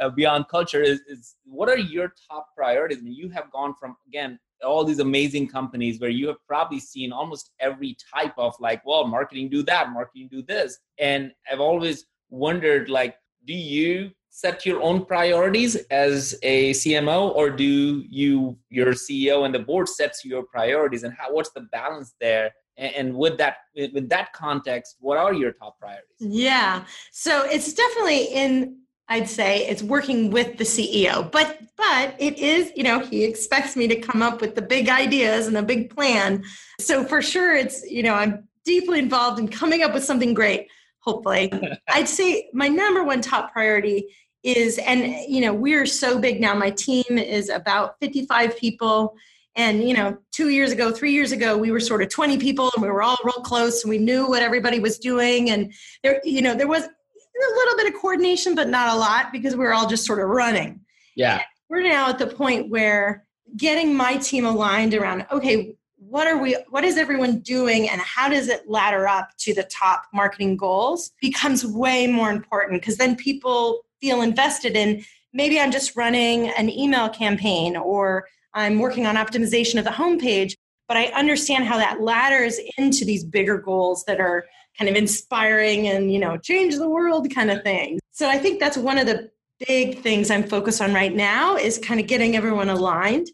uh, 0.00 0.08
beyond 0.08 0.48
culture 0.48 0.82
is, 0.82 1.00
is 1.06 1.36
what 1.44 1.68
are 1.68 1.78
your 1.78 2.12
top 2.28 2.48
priorities? 2.56 2.98
I 2.98 3.02
mean, 3.02 3.14
you 3.14 3.28
have 3.28 3.52
gone 3.52 3.76
from, 3.78 3.96
again, 4.08 4.40
all 4.64 4.84
these 4.84 4.98
amazing 4.98 5.46
companies 5.46 6.00
where 6.00 6.10
you 6.10 6.26
have 6.26 6.44
probably 6.48 6.80
seen 6.80 7.12
almost 7.12 7.52
every 7.60 7.96
type 8.12 8.34
of 8.36 8.56
like, 8.58 8.84
well, 8.84 9.06
marketing 9.06 9.48
do 9.48 9.62
that, 9.62 9.90
marketing 9.90 10.28
do 10.28 10.42
this. 10.42 10.78
And 10.98 11.30
I've 11.48 11.60
always 11.60 12.06
wondered, 12.30 12.88
like, 12.88 13.14
do 13.46 13.54
you 13.54 14.10
set 14.34 14.66
your 14.66 14.82
own 14.82 15.04
priorities 15.04 15.76
as 15.92 16.36
a 16.42 16.72
CMO, 16.72 17.32
or 17.36 17.50
do 17.50 18.02
you 18.08 18.58
your 18.68 18.92
CEO 18.92 19.44
and 19.44 19.54
the 19.54 19.60
board 19.60 19.88
sets 19.88 20.24
your 20.24 20.42
priorities, 20.42 21.04
and 21.04 21.14
how 21.16 21.32
what's 21.32 21.52
the 21.52 21.60
balance 21.60 22.14
there? 22.20 22.50
And 22.76 23.14
with 23.14 23.38
that, 23.38 23.58
with 23.76 24.08
that 24.08 24.32
context, 24.32 24.96
what 24.98 25.18
are 25.18 25.32
your 25.32 25.52
top 25.52 25.78
priorities? 25.78 26.16
Yeah, 26.18 26.84
so 27.12 27.44
it's 27.44 27.72
definitely 27.72 28.24
in. 28.24 28.78
I'd 29.06 29.28
say 29.28 29.68
it's 29.68 29.82
working 29.82 30.30
with 30.30 30.58
the 30.58 30.64
CEO, 30.64 31.30
but 31.30 31.60
but 31.76 32.16
it 32.18 32.36
is 32.36 32.72
you 32.74 32.82
know 32.82 32.98
he 32.98 33.22
expects 33.22 33.76
me 33.76 33.86
to 33.86 34.00
come 34.00 34.20
up 34.20 34.40
with 34.40 34.56
the 34.56 34.62
big 34.62 34.88
ideas 34.88 35.46
and 35.46 35.56
a 35.56 35.62
big 35.62 35.94
plan. 35.94 36.42
So 36.80 37.04
for 37.04 37.22
sure, 37.22 37.54
it's 37.54 37.88
you 37.88 38.02
know 38.02 38.14
I'm 38.14 38.48
deeply 38.64 38.98
involved 38.98 39.38
in 39.38 39.46
coming 39.46 39.82
up 39.84 39.94
with 39.94 40.02
something 40.02 40.34
great 40.34 40.66
hopefully. 41.04 41.52
I'd 41.88 42.08
say 42.08 42.48
my 42.52 42.68
number 42.68 43.04
one 43.04 43.20
top 43.20 43.52
priority 43.52 44.08
is 44.44 44.78
and 44.78 45.16
you 45.26 45.40
know 45.40 45.52
we're 45.52 45.86
so 45.86 46.18
big 46.18 46.40
now. 46.40 46.54
My 46.54 46.70
team 46.70 47.18
is 47.18 47.48
about 47.48 47.96
55 48.00 48.56
people. 48.56 49.16
And 49.56 49.88
you 49.88 49.94
know 49.94 50.18
two 50.32 50.50
years 50.50 50.72
ago 50.72 50.92
three 50.92 51.12
years 51.12 51.32
ago 51.32 51.56
we 51.56 51.70
were 51.70 51.80
sort 51.80 52.02
of 52.02 52.08
20 52.10 52.38
people 52.38 52.70
and 52.74 52.82
we 52.82 52.90
were 52.90 53.02
all 53.02 53.16
real 53.24 53.32
close 53.34 53.84
and 53.84 53.90
we 53.90 53.98
knew 53.98 54.28
what 54.28 54.42
everybody 54.42 54.80
was 54.80 54.98
doing. 54.98 55.50
And 55.50 55.72
there 56.02 56.20
you 56.24 56.42
know 56.42 56.54
there 56.54 56.68
was 56.68 56.82
a 56.84 57.54
little 57.56 57.76
bit 57.76 57.92
of 57.92 58.00
coordination 58.00 58.54
but 58.54 58.68
not 58.68 58.94
a 58.94 58.96
lot 58.96 59.32
because 59.32 59.56
we 59.56 59.64
were 59.64 59.72
all 59.72 59.88
just 59.88 60.04
sort 60.04 60.20
of 60.20 60.28
running. 60.28 60.80
Yeah. 61.16 61.34
And 61.34 61.42
we're 61.68 61.82
now 61.82 62.08
at 62.08 62.18
the 62.18 62.26
point 62.26 62.68
where 62.68 63.26
getting 63.56 63.94
my 63.94 64.16
team 64.16 64.44
aligned 64.44 64.94
around 64.94 65.24
okay 65.30 65.76
what 65.96 66.26
are 66.26 66.36
we 66.36 66.56
what 66.70 66.84
is 66.84 66.96
everyone 66.96 67.38
doing 67.40 67.88
and 67.88 68.00
how 68.00 68.28
does 68.28 68.48
it 68.48 68.68
ladder 68.68 69.06
up 69.06 69.30
to 69.38 69.54
the 69.54 69.62
top 69.64 70.04
marketing 70.12 70.56
goals 70.56 71.12
becomes 71.20 71.64
way 71.64 72.06
more 72.06 72.30
important 72.30 72.80
because 72.80 72.96
then 72.96 73.16
people 73.16 73.83
feel 74.04 74.20
invested 74.20 74.76
in 74.76 75.02
maybe 75.32 75.58
I'm 75.58 75.72
just 75.72 75.96
running 75.96 76.50
an 76.50 76.68
email 76.68 77.08
campaign 77.08 77.74
or 77.74 78.26
I'm 78.52 78.78
working 78.78 79.06
on 79.06 79.16
optimization 79.16 79.78
of 79.78 79.84
the 79.84 79.90
homepage, 79.90 80.52
but 80.88 80.98
I 80.98 81.06
understand 81.06 81.64
how 81.64 81.78
that 81.78 82.02
ladders 82.02 82.60
into 82.76 83.06
these 83.06 83.24
bigger 83.24 83.56
goals 83.56 84.04
that 84.04 84.20
are 84.20 84.44
kind 84.78 84.90
of 84.90 84.94
inspiring 84.94 85.88
and, 85.88 86.12
you 86.12 86.18
know, 86.18 86.36
change 86.36 86.76
the 86.76 86.88
world 86.88 87.34
kind 87.34 87.50
of 87.50 87.62
thing. 87.62 87.98
So 88.10 88.28
I 88.28 88.36
think 88.36 88.60
that's 88.60 88.76
one 88.76 88.98
of 88.98 89.06
the 89.06 89.30
big 89.66 90.00
things 90.00 90.30
I'm 90.30 90.44
focused 90.44 90.82
on 90.82 90.92
right 90.92 91.14
now 91.14 91.56
is 91.56 91.78
kind 91.78 91.98
of 91.98 92.06
getting 92.06 92.36
everyone 92.36 92.68
aligned. 92.68 93.28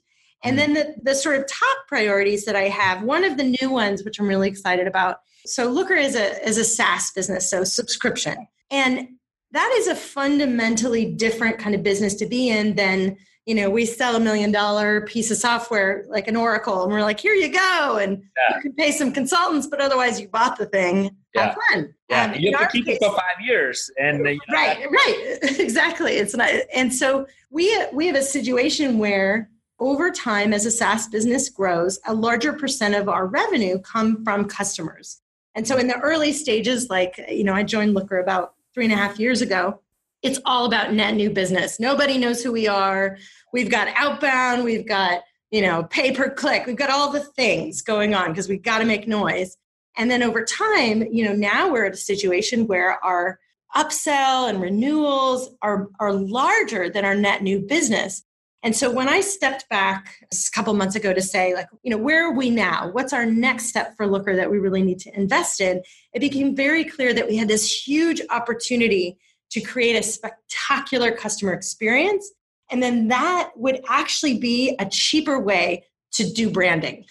And 0.45 0.57
then 0.57 0.75
the, 0.75 0.95
the 1.03 1.17
sort 1.17 1.37
of 1.37 1.49
top 1.49 1.79
priorities 1.89 2.45
that 2.45 2.55
I 2.55 2.69
have, 2.69 3.03
one 3.03 3.25
of 3.25 3.37
the 3.37 3.57
new 3.61 3.71
ones, 3.71 4.05
which 4.05 4.21
I'm 4.21 4.29
really 4.29 4.49
excited 4.49 4.87
about. 4.87 5.17
So 5.47 5.69
Looker 5.69 5.95
is 5.95 6.15
a 6.15 6.47
is 6.47 6.59
a 6.59 6.65
SaaS 6.65 7.11
business, 7.11 7.51
so 7.51 7.65
subscription. 7.65 8.47
And 8.71 9.09
that 9.53 9.75
is 9.79 9.89
a 9.89 9.95
fundamentally 9.95 11.07
different 11.07 11.59
kind 11.59 11.75
of 11.75 11.83
business 11.83 12.15
to 12.15 12.27
be 12.27 12.49
in 12.51 12.75
than 12.75 13.17
you 13.47 13.55
know 13.55 13.71
we 13.71 13.85
sell 13.85 14.17
a 14.17 14.21
million 14.21 14.53
dollar 14.53 15.01
piece 15.03 15.31
of 15.31 15.37
software 15.37 16.05
like 16.09 16.29
an 16.29 16.37
oracle 16.37 16.83
and 16.85 16.93
we're 16.93 17.03
like 17.03 17.19
here 17.19 17.35
you 17.35 17.51
go 17.51 17.99
and 18.01 18.23
yeah. 18.23 18.57
you 18.57 18.63
can 18.63 18.73
pay 18.75 18.93
some 18.93 19.13
consultants 19.13 19.67
but 19.67 19.81
otherwise 19.81 20.21
you 20.21 20.29
bought 20.29 20.57
the 20.57 20.67
thing. 20.67 21.11
Yeah. 21.35 21.47
have 21.47 21.57
fun. 21.71 21.95
Yeah 22.09 22.25
um, 22.25 22.35
you 22.35 22.57
have 22.57 22.71
to 22.71 22.73
keep 22.73 22.87
case, 22.87 22.99
it 23.01 23.07
for 23.07 23.15
five 23.15 23.45
years 23.45 23.91
and 23.99 24.27
uh, 24.27 24.31
you 24.31 24.41
know, 24.49 24.55
right 24.55 24.87
right. 24.91 25.39
Exactly. 25.59 26.13
It's 26.13 26.37
not 26.37 26.51
and 26.75 26.93
so 26.93 27.27
we 27.51 27.77
we 27.93 28.07
have 28.07 28.17
a 28.17 28.23
situation 28.23 28.99
where 28.99 29.51
over 29.79 30.11
time 30.11 30.53
as 30.53 30.67
a 30.67 30.71
saas 30.71 31.09
business 31.09 31.49
grows 31.49 31.99
a 32.07 32.13
larger 32.13 32.53
percent 32.53 32.95
of 32.95 33.09
our 33.09 33.27
revenue 33.27 33.79
come 33.81 34.23
from 34.23 34.45
customers. 34.45 35.23
And 35.55 35.67
so 35.67 35.79
in 35.79 35.89
the 35.89 35.99
early 35.99 36.33
stages 36.33 36.89
like 36.91 37.19
you 37.29 37.43
know 37.43 37.55
i 37.55 37.63
joined 37.63 37.95
looker 37.95 38.21
about 38.21 38.55
three 38.75 38.85
and 38.85 38.93
a 38.93 38.97
half 38.97 39.19
years 39.19 39.43
ago 39.43 39.81
it's 40.23 40.41
all 40.45 40.67
about 40.67 40.93
net 40.93 41.15
new 41.15 41.31
business. 41.31 41.81
Nobody 41.81 42.19
knows 42.19 42.43
who 42.43 42.53
we 42.53 42.69
are. 42.69 43.17
We've 43.53 43.71
got 43.71 43.89
outbound, 43.97 44.65
we've 44.65 44.87
got, 44.87 45.23
you 45.51 45.63
know, 45.63 45.85
pay 45.85 46.13
per 46.13 46.31
click. 46.31 46.67
We've 46.67 46.77
got 46.77 46.91
all 46.91 47.11
the 47.11 47.21
things 47.21 47.83
going 47.83 48.15
on 48.15 48.29
because 48.29 48.49
we've 48.49 48.63
got 48.63 48.79
to 48.79 48.85
make 48.85 49.09
noise. 49.09 49.57
And 49.97 50.11
then 50.11 50.23
over 50.23 50.45
time, 50.45 51.03
you 51.11 51.25
know, 51.25 51.35
now 51.35 51.71
we're 51.71 51.87
at 51.87 51.95
a 51.95 51.99
situation 51.99 52.67
where 52.67 53.03
our 53.05 53.39
upsell 53.75 54.49
and 54.49 54.61
renewals 54.61 55.51
are, 55.63 55.89
are 55.99 56.13
larger 56.13 56.91
than 56.91 57.05
our 57.05 57.15
net 57.15 57.43
new 57.43 57.61
business. 57.61 58.23
And 58.63 58.77
so 58.77 58.91
when 58.91 59.09
I 59.09 59.21
stepped 59.23 59.69
back 59.71 60.17
a 60.31 60.37
couple 60.53 60.75
months 60.75 60.95
ago 60.95 61.15
to 61.15 61.23
say, 61.23 61.55
like, 61.55 61.67
you 61.83 61.91
know, 61.91 61.97
where 61.97 62.27
are 62.27 62.35
we 62.35 62.51
now? 62.51 62.91
What's 62.93 63.13
our 63.13 63.25
next 63.25 63.67
step 63.67 63.97
for 63.97 64.07
Looker 64.07 64.37
that 64.37 64.51
we 64.51 64.59
really 64.59 64.83
need 64.83 64.99
to 65.01 65.19
invest 65.19 65.61
in? 65.61 65.83
It 66.13 66.21
became 66.21 66.55
very 66.55 66.85
clear 66.85 67.15
that 67.15 67.27
we 67.27 67.37
had 67.37 67.49
this 67.49 67.87
huge 67.87 68.21
opportunity 68.29 69.17
to 69.53 69.61
create 69.61 69.97
a 69.97 70.03
spectacular 70.03 71.11
customer 71.11 71.55
experience. 71.55 72.31
And 72.71 72.83
then 72.83 73.09
that 73.09 73.51
would 73.57 73.81
actually 73.89 74.39
be 74.39 74.77
a 74.79 74.87
cheaper 74.87 75.41
way 75.41 75.87
to 76.13 76.31
do 76.31 76.51
branding. 76.51 77.07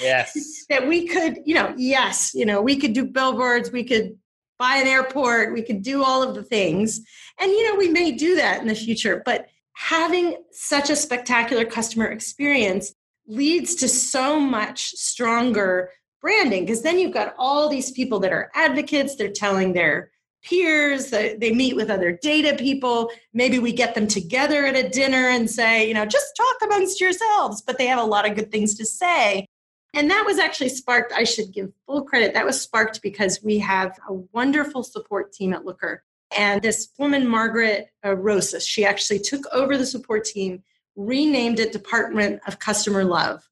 Yes. 0.00 0.66
that 0.68 0.86
we 0.86 1.06
could, 1.06 1.38
you 1.44 1.54
know, 1.54 1.74
yes, 1.76 2.32
you 2.34 2.44
know, 2.44 2.60
we 2.60 2.76
could 2.76 2.92
do 2.92 3.04
billboards, 3.04 3.72
we 3.72 3.84
could 3.84 4.16
buy 4.58 4.76
an 4.76 4.86
airport, 4.86 5.52
we 5.52 5.62
could 5.62 5.82
do 5.82 6.04
all 6.04 6.22
of 6.22 6.34
the 6.34 6.42
things. 6.42 7.00
And, 7.40 7.50
you 7.50 7.68
know, 7.68 7.76
we 7.76 7.88
may 7.88 8.12
do 8.12 8.36
that 8.36 8.60
in 8.60 8.68
the 8.68 8.74
future, 8.74 9.22
but 9.24 9.46
having 9.80 10.36
such 10.52 10.90
a 10.90 10.94
spectacular 10.94 11.64
customer 11.64 12.04
experience 12.04 12.92
leads 13.26 13.74
to 13.74 13.88
so 13.88 14.38
much 14.38 14.90
stronger 14.90 15.90
branding 16.20 16.66
because 16.66 16.82
then 16.82 16.98
you've 16.98 17.14
got 17.14 17.34
all 17.38 17.66
these 17.66 17.90
people 17.90 18.20
that 18.20 18.30
are 18.30 18.50
advocates, 18.54 19.16
they're 19.16 19.32
telling 19.32 19.72
their 19.72 20.10
peers 20.44 21.08
they 21.10 21.52
meet 21.54 21.74
with 21.76 21.88
other 21.88 22.12
data 22.12 22.54
people. 22.58 23.10
Maybe 23.32 23.58
we 23.58 23.72
get 23.72 23.94
them 23.94 24.06
together 24.06 24.66
at 24.66 24.76
a 24.76 24.88
dinner 24.88 25.30
and 25.30 25.50
say 25.50 25.88
you 25.88 25.94
know 25.94 26.04
just 26.04 26.36
talk 26.36 26.56
amongst 26.62 27.00
yourselves 27.00 27.62
but 27.62 27.78
they 27.78 27.86
have 27.86 27.98
a 27.98 28.04
lot 28.04 28.28
of 28.28 28.36
good 28.36 28.52
things 28.52 28.74
to 28.74 28.84
say. 28.84 29.46
And 29.94 30.10
that 30.10 30.24
was 30.26 30.38
actually 30.38 30.68
sparked 30.68 31.12
i 31.14 31.24
should 31.24 31.52
give 31.54 31.72
full 31.86 32.02
credit 32.02 32.34
that 32.34 32.44
was 32.44 32.60
sparked 32.60 33.00
because 33.00 33.42
we 33.42 33.58
have 33.58 33.98
a 34.08 34.12
wonderful 34.12 34.82
support 34.82 35.32
team 35.32 35.54
at 35.54 35.64
looker 35.64 36.04
and 36.36 36.62
this 36.62 36.90
woman 36.98 37.26
margaret 37.26 37.88
uh, 38.04 38.14
rosas 38.14 38.66
she 38.66 38.84
actually 38.84 39.18
took 39.18 39.44
over 39.52 39.76
the 39.76 39.86
support 39.86 40.24
team 40.24 40.62
renamed 40.96 41.58
it 41.60 41.72
department 41.72 42.40
of 42.46 42.58
customer 42.58 43.04
love. 43.04 43.48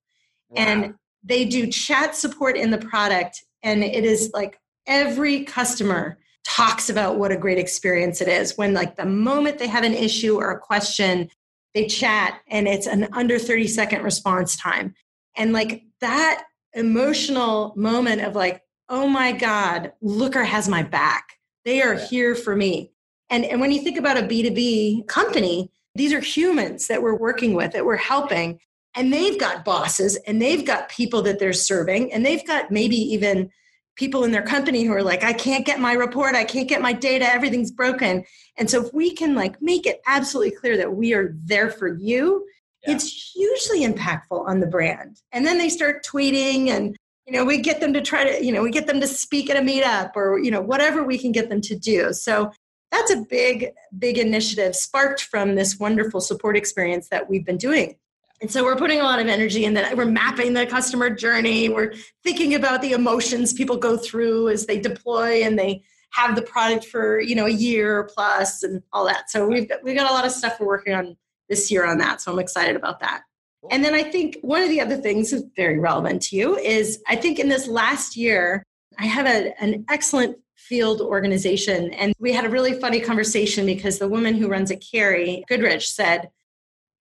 Wow. 0.51 0.63
and 0.63 0.95
they 1.23 1.45
do 1.45 1.67
chat 1.67 2.15
support 2.15 2.57
in 2.57 2.71
the 2.71 2.79
product 2.79 3.45
and 3.63 3.85
it 3.85 4.05
is 4.05 4.31
like 4.33 4.59
every 4.87 5.45
customer 5.45 6.19
talks 6.45 6.89
about 6.89 7.19
what 7.19 7.33
a 7.33 7.37
great 7.37 7.59
experience 7.59 8.23
it 8.23 8.29
is. 8.29 8.57
When 8.57 8.73
like 8.73 8.97
the 8.97 9.05
moment 9.05 9.59
they 9.59 9.67
have 9.67 9.85
an 9.85 9.93
issue 9.93 10.37
or 10.37 10.51
a 10.51 10.59
question 10.59 11.29
they 11.75 11.87
chat 11.87 12.41
and 12.49 12.67
it's 12.67 12.87
an 12.87 13.09
under 13.13 13.39
30 13.39 13.69
second 13.69 14.03
response 14.03 14.57
time. 14.57 14.95
And 15.37 15.53
like 15.53 15.83
that 16.01 16.45
emotional 16.73 17.75
moment 17.77 18.23
of 18.23 18.35
like 18.35 18.63
oh 18.89 19.07
my 19.09 19.33
god 19.33 19.93
looker 20.01 20.45
has 20.45 20.69
my 20.69 20.83
back 20.83 21.38
they 21.69 21.83
are 21.83 21.95
yeah. 21.95 22.07
here 22.07 22.35
for 22.35 22.57
me 22.57 22.91
and 23.29 23.45
and 23.45 23.61
when 23.61 23.71
you 23.71 23.83
think 23.83 23.99
about 23.99 24.17
a 24.17 24.23
b2b 24.23 25.07
company 25.07 25.71
these 25.95 26.13
are 26.13 26.21
humans 26.21 26.87
that 26.89 27.03
we're 27.03 27.17
working 27.17 27.55
with 27.55 27.73
that 27.73 27.85
we're 27.85 27.97
helping 27.97 28.59
and 28.95 29.13
they've 29.13 29.39
got 29.39 29.65
bosses 29.65 30.17
and 30.27 30.41
they've 30.41 30.67
got 30.67 30.89
people 30.89 31.21
that 31.23 31.39
they're 31.39 31.53
serving 31.53 32.13
and 32.13 32.25
they've 32.25 32.47
got 32.47 32.71
maybe 32.71 32.97
even 32.97 33.51
people 33.97 34.25
in 34.25 34.31
their 34.31 34.43
company 34.43 34.85
who 34.85 34.93
are 34.93 35.03
like 35.03 35.23
i 35.23 35.33
can't 35.33 35.67
get 35.67 35.79
my 35.79 35.93
report 35.93 36.35
i 36.35 36.45
can't 36.45 36.69
get 36.69 36.81
my 36.81 36.93
data 36.93 37.27
everything's 37.27 37.71
broken 37.71 38.25
and 38.57 38.71
so 38.71 38.85
if 38.85 38.93
we 38.95 39.13
can 39.13 39.35
like 39.35 39.61
make 39.61 39.87
it 39.87 40.01
absolutely 40.07 40.53
clear 40.53 40.77
that 40.77 40.95
we 40.95 41.13
are 41.13 41.35
there 41.45 41.71
for 41.71 41.89
you 41.89 42.47
yeah. 42.87 42.95
it's 42.95 43.33
hugely 43.35 43.87
impactful 43.87 44.47
on 44.49 44.61
the 44.61 44.67
brand 44.67 45.21
and 45.33 45.47
then 45.47 45.59
they 45.59 45.69
start 45.69 46.07
tweeting 46.07 46.69
and 46.69 46.97
you 47.29 47.35
know 47.35 47.45
we 47.45 47.59
get 47.59 47.79
them 47.79 47.93
to 47.93 48.01
try 48.01 48.25
to 48.25 48.45
you 48.45 48.51
know 48.51 48.63
we 48.63 48.71
get 48.71 48.87
them 48.87 49.01
to 49.01 49.07
speak 49.07 49.51
at 49.51 49.57
a 49.57 49.61
meetup 49.61 50.13
or 50.17 50.39
you 50.39 50.51
know 50.51 50.63
whatever 50.63 51.05
we 51.05 51.19
can 51.19 51.31
get 51.31 51.51
them 51.51 51.61
to 51.61 51.77
do 51.77 52.13
so 52.13 52.51
that's 52.91 53.11
a 53.11 53.19
big 53.29 53.71
big 53.99 54.17
initiative 54.17 54.75
sparked 54.75 55.25
from 55.25 55.55
this 55.55 55.79
wonderful 55.79 56.21
support 56.21 56.57
experience 56.57 57.09
that 57.11 57.29
we've 57.29 57.45
been 57.45 57.59
doing 57.59 57.95
and 58.41 58.51
so 58.51 58.65
we're 58.65 58.77
putting 58.77 59.01
a 59.01 59.03
lot 59.03 59.19
of 59.19 59.27
energy 59.27 59.65
in 59.65 59.75
that. 59.75 59.97
We're 59.97 60.05
mapping 60.05 60.53
the 60.53 60.65
customer 60.65 61.11
journey. 61.11 61.69
We're 61.69 61.95
thinking 62.23 62.55
about 62.55 62.83
the 62.83 62.93
emotions 62.93 63.53
people 63.53 63.77
go 63.77 63.97
through 63.97 64.51
as 64.51 64.65
they 64.65 64.79
deploy 64.79 65.43
and 65.43 65.59
they 65.59 65.83
have 66.13 66.37
the 66.37 66.43
product 66.43 66.85
for 66.85 67.21
you 67.21 67.35
know 67.35 67.47
a 67.47 67.51
year 67.51 68.09
plus 68.15 68.63
and 68.63 68.81
all 68.93 69.05
that. 69.07 69.29
So 69.29 69.47
we've 69.47 69.69
got, 69.69 69.83
we've 69.83 69.97
got 69.97 70.09
a 70.09 70.15
lot 70.15 70.25
of 70.25 70.31
stuff 70.31 70.61
we're 70.61 70.69
working 70.69 70.95
on 70.95 71.17
this 71.49 71.69
year 71.71 71.85
on 71.85 71.99
that. 71.99 72.21
So 72.21 72.31
I'm 72.31 72.39
excited 72.39 72.77
about 72.77 73.01
that. 73.01 73.23
And 73.71 73.85
then 73.85 73.95
I 73.95 74.03
think 74.03 74.39
one 74.43 74.63
of 74.63 74.69
the 74.69 74.81
other 74.81 74.97
things 74.97 75.31
that's 75.31 75.45
very 75.57 75.79
relevant 75.79 76.23
to 76.23 76.37
you 76.37 76.57
is 76.57 77.03
I 77.07 77.17
think 77.17 77.39
in 77.39 77.49
this 77.49 77.67
last 77.67 78.17
year 78.17 78.63
I 78.99 79.07
have 79.07 79.27
a, 79.27 79.55
an 79.63 79.85
excellent 79.89 80.39
field 80.57 81.01
organization 81.01 81.93
and 81.95 82.13
we 82.19 82.33
had 82.33 82.45
a 82.45 82.51
really 82.51 82.79
funny 82.79 83.01
conversation 83.01 83.65
because 83.65 83.99
the 83.99 84.09
woman 84.09 84.35
who 84.35 84.49
runs 84.49 84.71
it, 84.71 84.85
Carrie 84.91 85.45
Goodrich, 85.49 85.91
said 85.91 86.29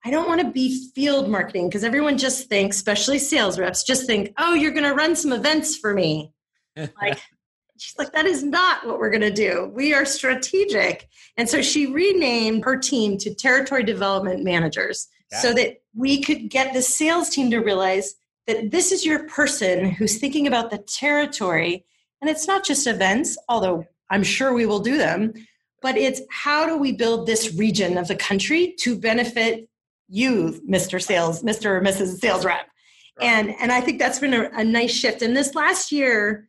I 0.05 0.11
don't 0.11 0.27
want 0.27 0.41
to 0.41 0.49
be 0.49 0.89
field 0.95 1.29
marketing 1.29 1.67
because 1.67 1.83
everyone 1.83 2.17
just 2.17 2.47
thinks, 2.47 2.77
especially 2.77 3.19
sales 3.19 3.59
reps, 3.59 3.83
just 3.83 4.05
think, 4.05 4.33
oh, 4.37 4.53
you're 4.53 4.71
going 4.71 4.85
to 4.85 4.93
run 4.93 5.15
some 5.15 5.33
events 5.33 5.75
for 5.75 5.93
me. 5.93 6.31
like, 6.77 7.19
she's 7.77 7.97
like, 7.97 8.13
that 8.13 8.25
is 8.25 8.43
not 8.43 8.85
what 8.85 8.99
we're 8.99 9.09
going 9.09 9.21
to 9.21 9.31
do. 9.31 9.71
We 9.73 9.93
are 9.93 10.05
strategic. 10.05 11.07
And 11.35 11.49
so 11.49 11.61
she 11.61 11.87
renamed 11.87 12.63
her 12.63 12.77
team 12.77 13.17
to 13.17 13.33
territory 13.33 13.83
development 13.83 14.43
managers 14.43 15.07
yeah. 15.31 15.39
so 15.39 15.53
that 15.53 15.81
we 15.95 16.21
could 16.21 16.49
get 16.49 16.73
the 16.73 16.81
sales 16.81 17.29
team 17.29 17.49
to 17.51 17.59
realize 17.59 18.15
that 18.45 18.71
this 18.71 18.91
is 18.91 19.05
your 19.05 19.27
person 19.27 19.91
who's 19.91 20.17
thinking 20.17 20.47
about 20.47 20.71
the 20.71 20.77
territory. 20.77 21.85
And 22.21 22.29
it's 22.29 22.47
not 22.47 22.63
just 22.63 22.87
events, 22.87 23.37
although 23.49 23.85
I'm 24.09 24.23
sure 24.23 24.53
we 24.53 24.65
will 24.65 24.79
do 24.79 24.97
them, 24.97 25.33
but 25.81 25.97
it's 25.97 26.21
how 26.31 26.65
do 26.65 26.77
we 26.77 26.93
build 26.93 27.27
this 27.27 27.53
region 27.55 27.97
of 27.97 28.07
the 28.07 28.15
country 28.15 28.73
to 28.79 28.97
benefit 28.97 29.69
you, 30.07 30.61
Mr. 30.67 31.01
Sales, 31.01 31.43
Mr. 31.43 31.65
or 31.65 31.81
Mrs. 31.81 32.19
Sales 32.19 32.45
Rep. 32.45 32.67
And 33.19 33.55
and 33.59 33.71
I 33.71 33.81
think 33.81 33.99
that's 33.99 34.19
been 34.19 34.33
a, 34.33 34.49
a 34.53 34.63
nice 34.63 34.91
shift. 34.91 35.21
And 35.21 35.35
this 35.35 35.55
last 35.55 35.91
year, 35.91 36.47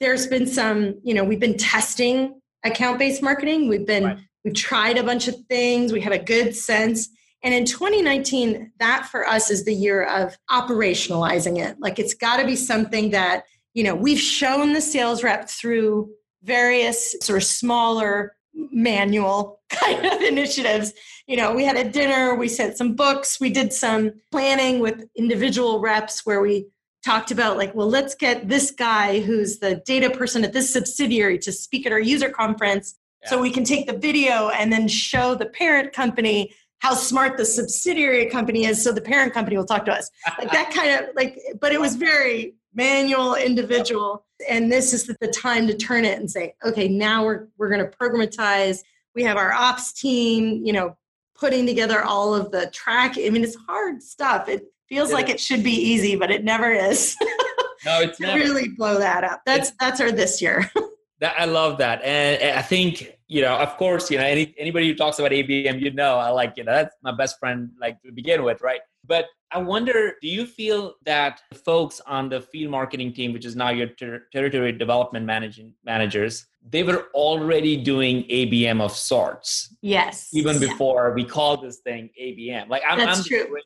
there's 0.00 0.26
been 0.26 0.46
some, 0.46 0.98
you 1.02 1.14
know, 1.14 1.24
we've 1.24 1.40
been 1.40 1.56
testing 1.56 2.40
account-based 2.64 3.22
marketing. 3.22 3.68
We've 3.68 3.86
been 3.86 4.04
right. 4.04 4.18
we've 4.44 4.54
tried 4.54 4.98
a 4.98 5.04
bunch 5.04 5.28
of 5.28 5.36
things. 5.48 5.92
We 5.92 6.00
have 6.00 6.12
a 6.12 6.18
good 6.18 6.56
sense. 6.56 7.08
And 7.42 7.54
in 7.54 7.64
2019, 7.64 8.72
that 8.78 9.06
for 9.06 9.26
us 9.26 9.50
is 9.50 9.64
the 9.64 9.74
year 9.74 10.04
of 10.04 10.36
operationalizing 10.50 11.58
it. 11.58 11.76
Like 11.78 11.98
it's 11.98 12.14
got 12.14 12.38
to 12.38 12.46
be 12.46 12.56
something 12.56 13.10
that, 13.10 13.44
you 13.74 13.84
know, 13.84 13.94
we've 13.94 14.18
shown 14.18 14.72
the 14.72 14.80
sales 14.80 15.22
rep 15.22 15.48
through 15.48 16.10
various 16.42 17.14
sort 17.20 17.36
of 17.36 17.44
smaller 17.44 18.36
manual 18.54 19.60
kind 19.70 20.04
of 20.06 20.20
initiatives. 20.22 20.92
You 21.26 21.36
know, 21.36 21.54
we 21.54 21.64
had 21.64 21.76
a 21.76 21.88
dinner, 21.88 22.34
we 22.34 22.48
sent 22.48 22.76
some 22.76 22.94
books, 22.94 23.40
we 23.40 23.50
did 23.50 23.72
some 23.72 24.12
planning 24.30 24.80
with 24.80 25.08
individual 25.16 25.80
reps 25.80 26.24
where 26.24 26.40
we 26.40 26.66
talked 27.04 27.30
about 27.30 27.56
like, 27.56 27.74
well, 27.74 27.88
let's 27.88 28.14
get 28.14 28.48
this 28.48 28.70
guy 28.70 29.20
who's 29.20 29.58
the 29.58 29.76
data 29.86 30.10
person 30.10 30.44
at 30.44 30.52
this 30.52 30.72
subsidiary 30.72 31.38
to 31.38 31.52
speak 31.52 31.86
at 31.86 31.92
our 31.92 32.00
user 32.00 32.28
conference 32.28 32.96
yeah. 33.22 33.30
so 33.30 33.40
we 33.40 33.50
can 33.50 33.64
take 33.64 33.86
the 33.86 33.96
video 33.96 34.48
and 34.48 34.72
then 34.72 34.88
show 34.88 35.34
the 35.34 35.46
parent 35.46 35.92
company 35.92 36.52
how 36.86 36.94
smart 36.94 37.36
the 37.36 37.44
subsidiary 37.44 38.26
company 38.26 38.64
is 38.64 38.82
so 38.82 38.92
the 38.92 39.00
parent 39.00 39.32
company 39.32 39.56
will 39.56 39.64
talk 39.64 39.84
to 39.84 39.92
us. 39.92 40.10
Like 40.38 40.52
that 40.52 40.72
kind 40.72 40.90
of 40.92 41.14
like 41.14 41.38
but 41.60 41.72
it 41.72 41.80
was 41.80 41.96
very 41.96 42.54
manual 42.74 43.34
individual 43.34 44.24
and 44.48 44.70
this 44.70 44.92
is 44.92 45.06
the 45.06 45.28
time 45.28 45.66
to 45.66 45.74
turn 45.74 46.04
it 46.04 46.18
and 46.18 46.30
say 46.30 46.54
okay 46.64 46.88
now 46.88 47.24
we're 47.24 47.48
we're 47.56 47.70
going 47.70 47.80
to 47.80 47.96
programatize 47.96 48.80
we 49.14 49.22
have 49.22 49.38
our 49.38 49.50
ops 49.52 49.94
team 49.94 50.62
you 50.62 50.74
know 50.74 50.94
putting 51.34 51.64
together 51.64 52.02
all 52.02 52.34
of 52.34 52.50
the 52.50 52.66
track 52.72 53.14
i 53.16 53.30
mean 53.30 53.42
it's 53.42 53.56
hard 53.66 54.02
stuff 54.02 54.46
it 54.46 54.66
Feels 54.88 55.12
like 55.12 55.28
it 55.28 55.40
should 55.40 55.64
be 55.64 55.72
easy, 55.72 56.14
but 56.14 56.30
it 56.30 56.44
never 56.44 56.70
is. 56.70 57.16
no, 57.84 58.00
it's 58.02 58.20
never. 58.20 58.38
really 58.38 58.68
blow 58.68 58.98
that 58.98 59.24
up. 59.24 59.42
That's 59.44 59.70
it's, 59.70 59.76
that's 59.80 60.00
our 60.00 60.12
this 60.12 60.40
year. 60.40 60.70
that 61.20 61.34
I 61.36 61.46
love 61.46 61.78
that, 61.78 62.02
and 62.04 62.56
I 62.56 62.62
think 62.62 63.15
you 63.28 63.42
know, 63.42 63.56
of 63.56 63.76
course, 63.76 64.10
you 64.10 64.18
know, 64.18 64.24
any, 64.24 64.54
anybody 64.58 64.88
who 64.88 64.94
talks 64.94 65.18
about 65.18 65.32
ABM, 65.32 65.80
you 65.80 65.92
know, 65.92 66.16
I 66.16 66.30
like 66.30 66.54
you 66.56 66.64
know 66.64 66.72
that's 66.72 66.94
my 67.02 67.12
best 67.12 67.38
friend, 67.38 67.70
like 67.80 68.00
to 68.02 68.12
begin 68.12 68.42
with, 68.44 68.60
right? 68.60 68.80
But 69.06 69.26
I 69.52 69.58
wonder, 69.58 70.14
do 70.20 70.28
you 70.28 70.46
feel 70.46 70.94
that 71.04 71.40
folks 71.64 72.00
on 72.06 72.28
the 72.28 72.40
field 72.40 72.70
marketing 72.70 73.12
team, 73.12 73.32
which 73.32 73.44
is 73.44 73.54
now 73.54 73.70
your 73.70 73.88
ter- 73.88 74.26
territory 74.32 74.72
development 74.72 75.24
managing 75.24 75.72
managers, 75.84 76.46
they 76.68 76.82
were 76.82 77.06
already 77.14 77.76
doing 77.76 78.24
ABM 78.24 78.80
of 78.80 78.92
sorts? 78.92 79.74
Yes. 79.82 80.30
Even 80.32 80.58
before 80.58 81.08
yeah. 81.08 81.14
we 81.14 81.24
called 81.24 81.62
this 81.62 81.78
thing 81.78 82.10
ABM. 82.20 82.68
Like 82.68 82.82
I'm, 82.88 82.98
That's 82.98 83.20
I'm 83.20 83.24
true. 83.24 83.56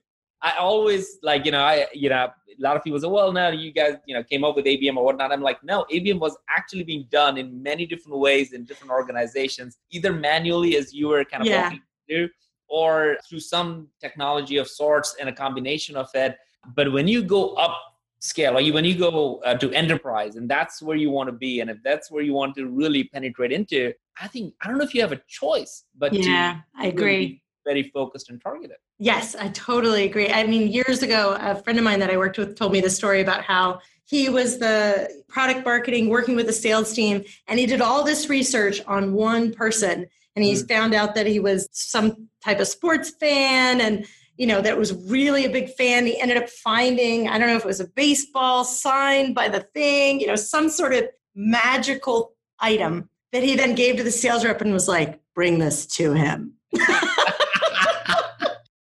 I 0.42 0.56
always 0.58 1.18
like, 1.22 1.44
you 1.44 1.52
know, 1.52 1.60
I, 1.60 1.86
you 1.92 2.08
know, 2.08 2.16
a 2.16 2.62
lot 2.62 2.76
of 2.76 2.82
people 2.82 2.98
say, 3.00 3.08
well, 3.08 3.32
now 3.32 3.50
you 3.50 3.72
guys, 3.72 3.96
you 4.06 4.14
know, 4.14 4.22
came 4.22 4.44
up 4.44 4.56
with 4.56 4.64
ABM 4.64 4.96
or 4.96 5.04
whatnot. 5.04 5.32
I'm 5.32 5.42
like, 5.42 5.62
no, 5.62 5.84
ABM 5.92 6.18
was 6.18 6.36
actually 6.48 6.84
being 6.84 7.06
done 7.10 7.36
in 7.36 7.62
many 7.62 7.86
different 7.86 8.18
ways 8.18 8.52
in 8.52 8.64
different 8.64 8.90
organizations, 8.90 9.78
either 9.90 10.12
manually 10.12 10.76
as 10.76 10.94
you 10.94 11.08
were 11.08 11.24
kind 11.24 11.42
of 11.42 11.46
yeah. 11.48 11.62
walking 11.64 11.82
through, 12.08 12.28
or 12.68 13.18
through 13.28 13.40
some 13.40 13.88
technology 14.00 14.56
of 14.56 14.68
sorts 14.68 15.16
and 15.20 15.28
a 15.28 15.32
combination 15.32 15.96
of 15.96 16.08
it. 16.14 16.36
But 16.74 16.92
when 16.92 17.08
you 17.08 17.22
go 17.22 17.54
up 17.54 17.78
scale, 18.20 18.56
or 18.56 18.60
you, 18.60 18.72
when 18.72 18.84
you 18.84 18.96
go 18.96 19.40
uh, 19.44 19.54
to 19.54 19.72
enterprise, 19.72 20.36
and 20.36 20.48
that's 20.48 20.80
where 20.80 20.96
you 20.96 21.10
want 21.10 21.28
to 21.28 21.32
be, 21.32 21.60
and 21.60 21.70
if 21.70 21.78
that's 21.82 22.10
where 22.10 22.22
you 22.22 22.32
want 22.32 22.54
to 22.56 22.66
really 22.66 23.04
penetrate 23.04 23.52
into, 23.52 23.92
I 24.20 24.28
think 24.28 24.54
I 24.62 24.68
don't 24.68 24.78
know 24.78 24.84
if 24.84 24.94
you 24.94 25.00
have 25.00 25.12
a 25.12 25.20
choice, 25.26 25.84
but 25.98 26.12
yeah, 26.12 26.60
I 26.76 26.86
agree. 26.86 27.42
Very 27.64 27.90
focused 27.94 28.30
and 28.30 28.40
targeted. 28.40 28.76
Yes, 28.98 29.36
I 29.36 29.48
totally 29.48 30.04
agree. 30.04 30.28
I 30.30 30.44
mean, 30.44 30.68
years 30.68 31.02
ago, 31.02 31.36
a 31.38 31.54
friend 31.54 31.78
of 31.78 31.84
mine 31.84 32.00
that 32.00 32.10
I 32.10 32.16
worked 32.16 32.38
with 32.38 32.56
told 32.56 32.72
me 32.72 32.80
the 32.80 32.90
story 32.90 33.20
about 33.20 33.42
how 33.42 33.80
he 34.10 34.28
was 34.28 34.58
the 34.58 35.08
product 35.28 35.64
marketing 35.64 36.08
working 36.08 36.34
with 36.34 36.46
the 36.46 36.52
sales 36.52 36.92
team 36.92 37.22
and 37.46 37.60
he 37.60 37.66
did 37.66 37.80
all 37.80 38.02
this 38.02 38.28
research 38.28 38.82
on 38.86 39.12
one 39.12 39.52
person 39.52 40.06
and 40.34 40.44
he 40.44 40.52
mm. 40.52 40.68
found 40.68 40.94
out 40.94 41.14
that 41.14 41.26
he 41.26 41.38
was 41.38 41.68
some 41.70 42.28
type 42.44 42.58
of 42.58 42.66
sports 42.66 43.10
fan 43.20 43.80
and 43.80 44.04
you 44.36 44.46
know 44.46 44.60
that 44.60 44.76
was 44.76 44.92
really 45.04 45.44
a 45.44 45.50
big 45.50 45.70
fan 45.74 46.06
he 46.06 46.20
ended 46.20 46.36
up 46.36 46.48
finding 46.48 47.28
i 47.28 47.38
don't 47.38 47.46
know 47.46 47.56
if 47.56 47.62
it 47.62 47.68
was 47.68 47.80
a 47.80 47.88
baseball 47.88 48.64
signed 48.64 49.34
by 49.34 49.48
the 49.48 49.60
thing 49.74 50.20
you 50.20 50.26
know 50.26 50.36
some 50.36 50.68
sort 50.68 50.92
of 50.92 51.04
magical 51.36 52.34
item 52.58 53.08
that 53.32 53.44
he 53.44 53.54
then 53.54 53.76
gave 53.76 53.96
to 53.96 54.02
the 54.02 54.10
sales 54.10 54.44
rep 54.44 54.60
and 54.60 54.72
was 54.72 54.88
like 54.88 55.20
bring 55.34 55.58
this 55.58 55.86
to 55.86 56.14
him 56.14 56.54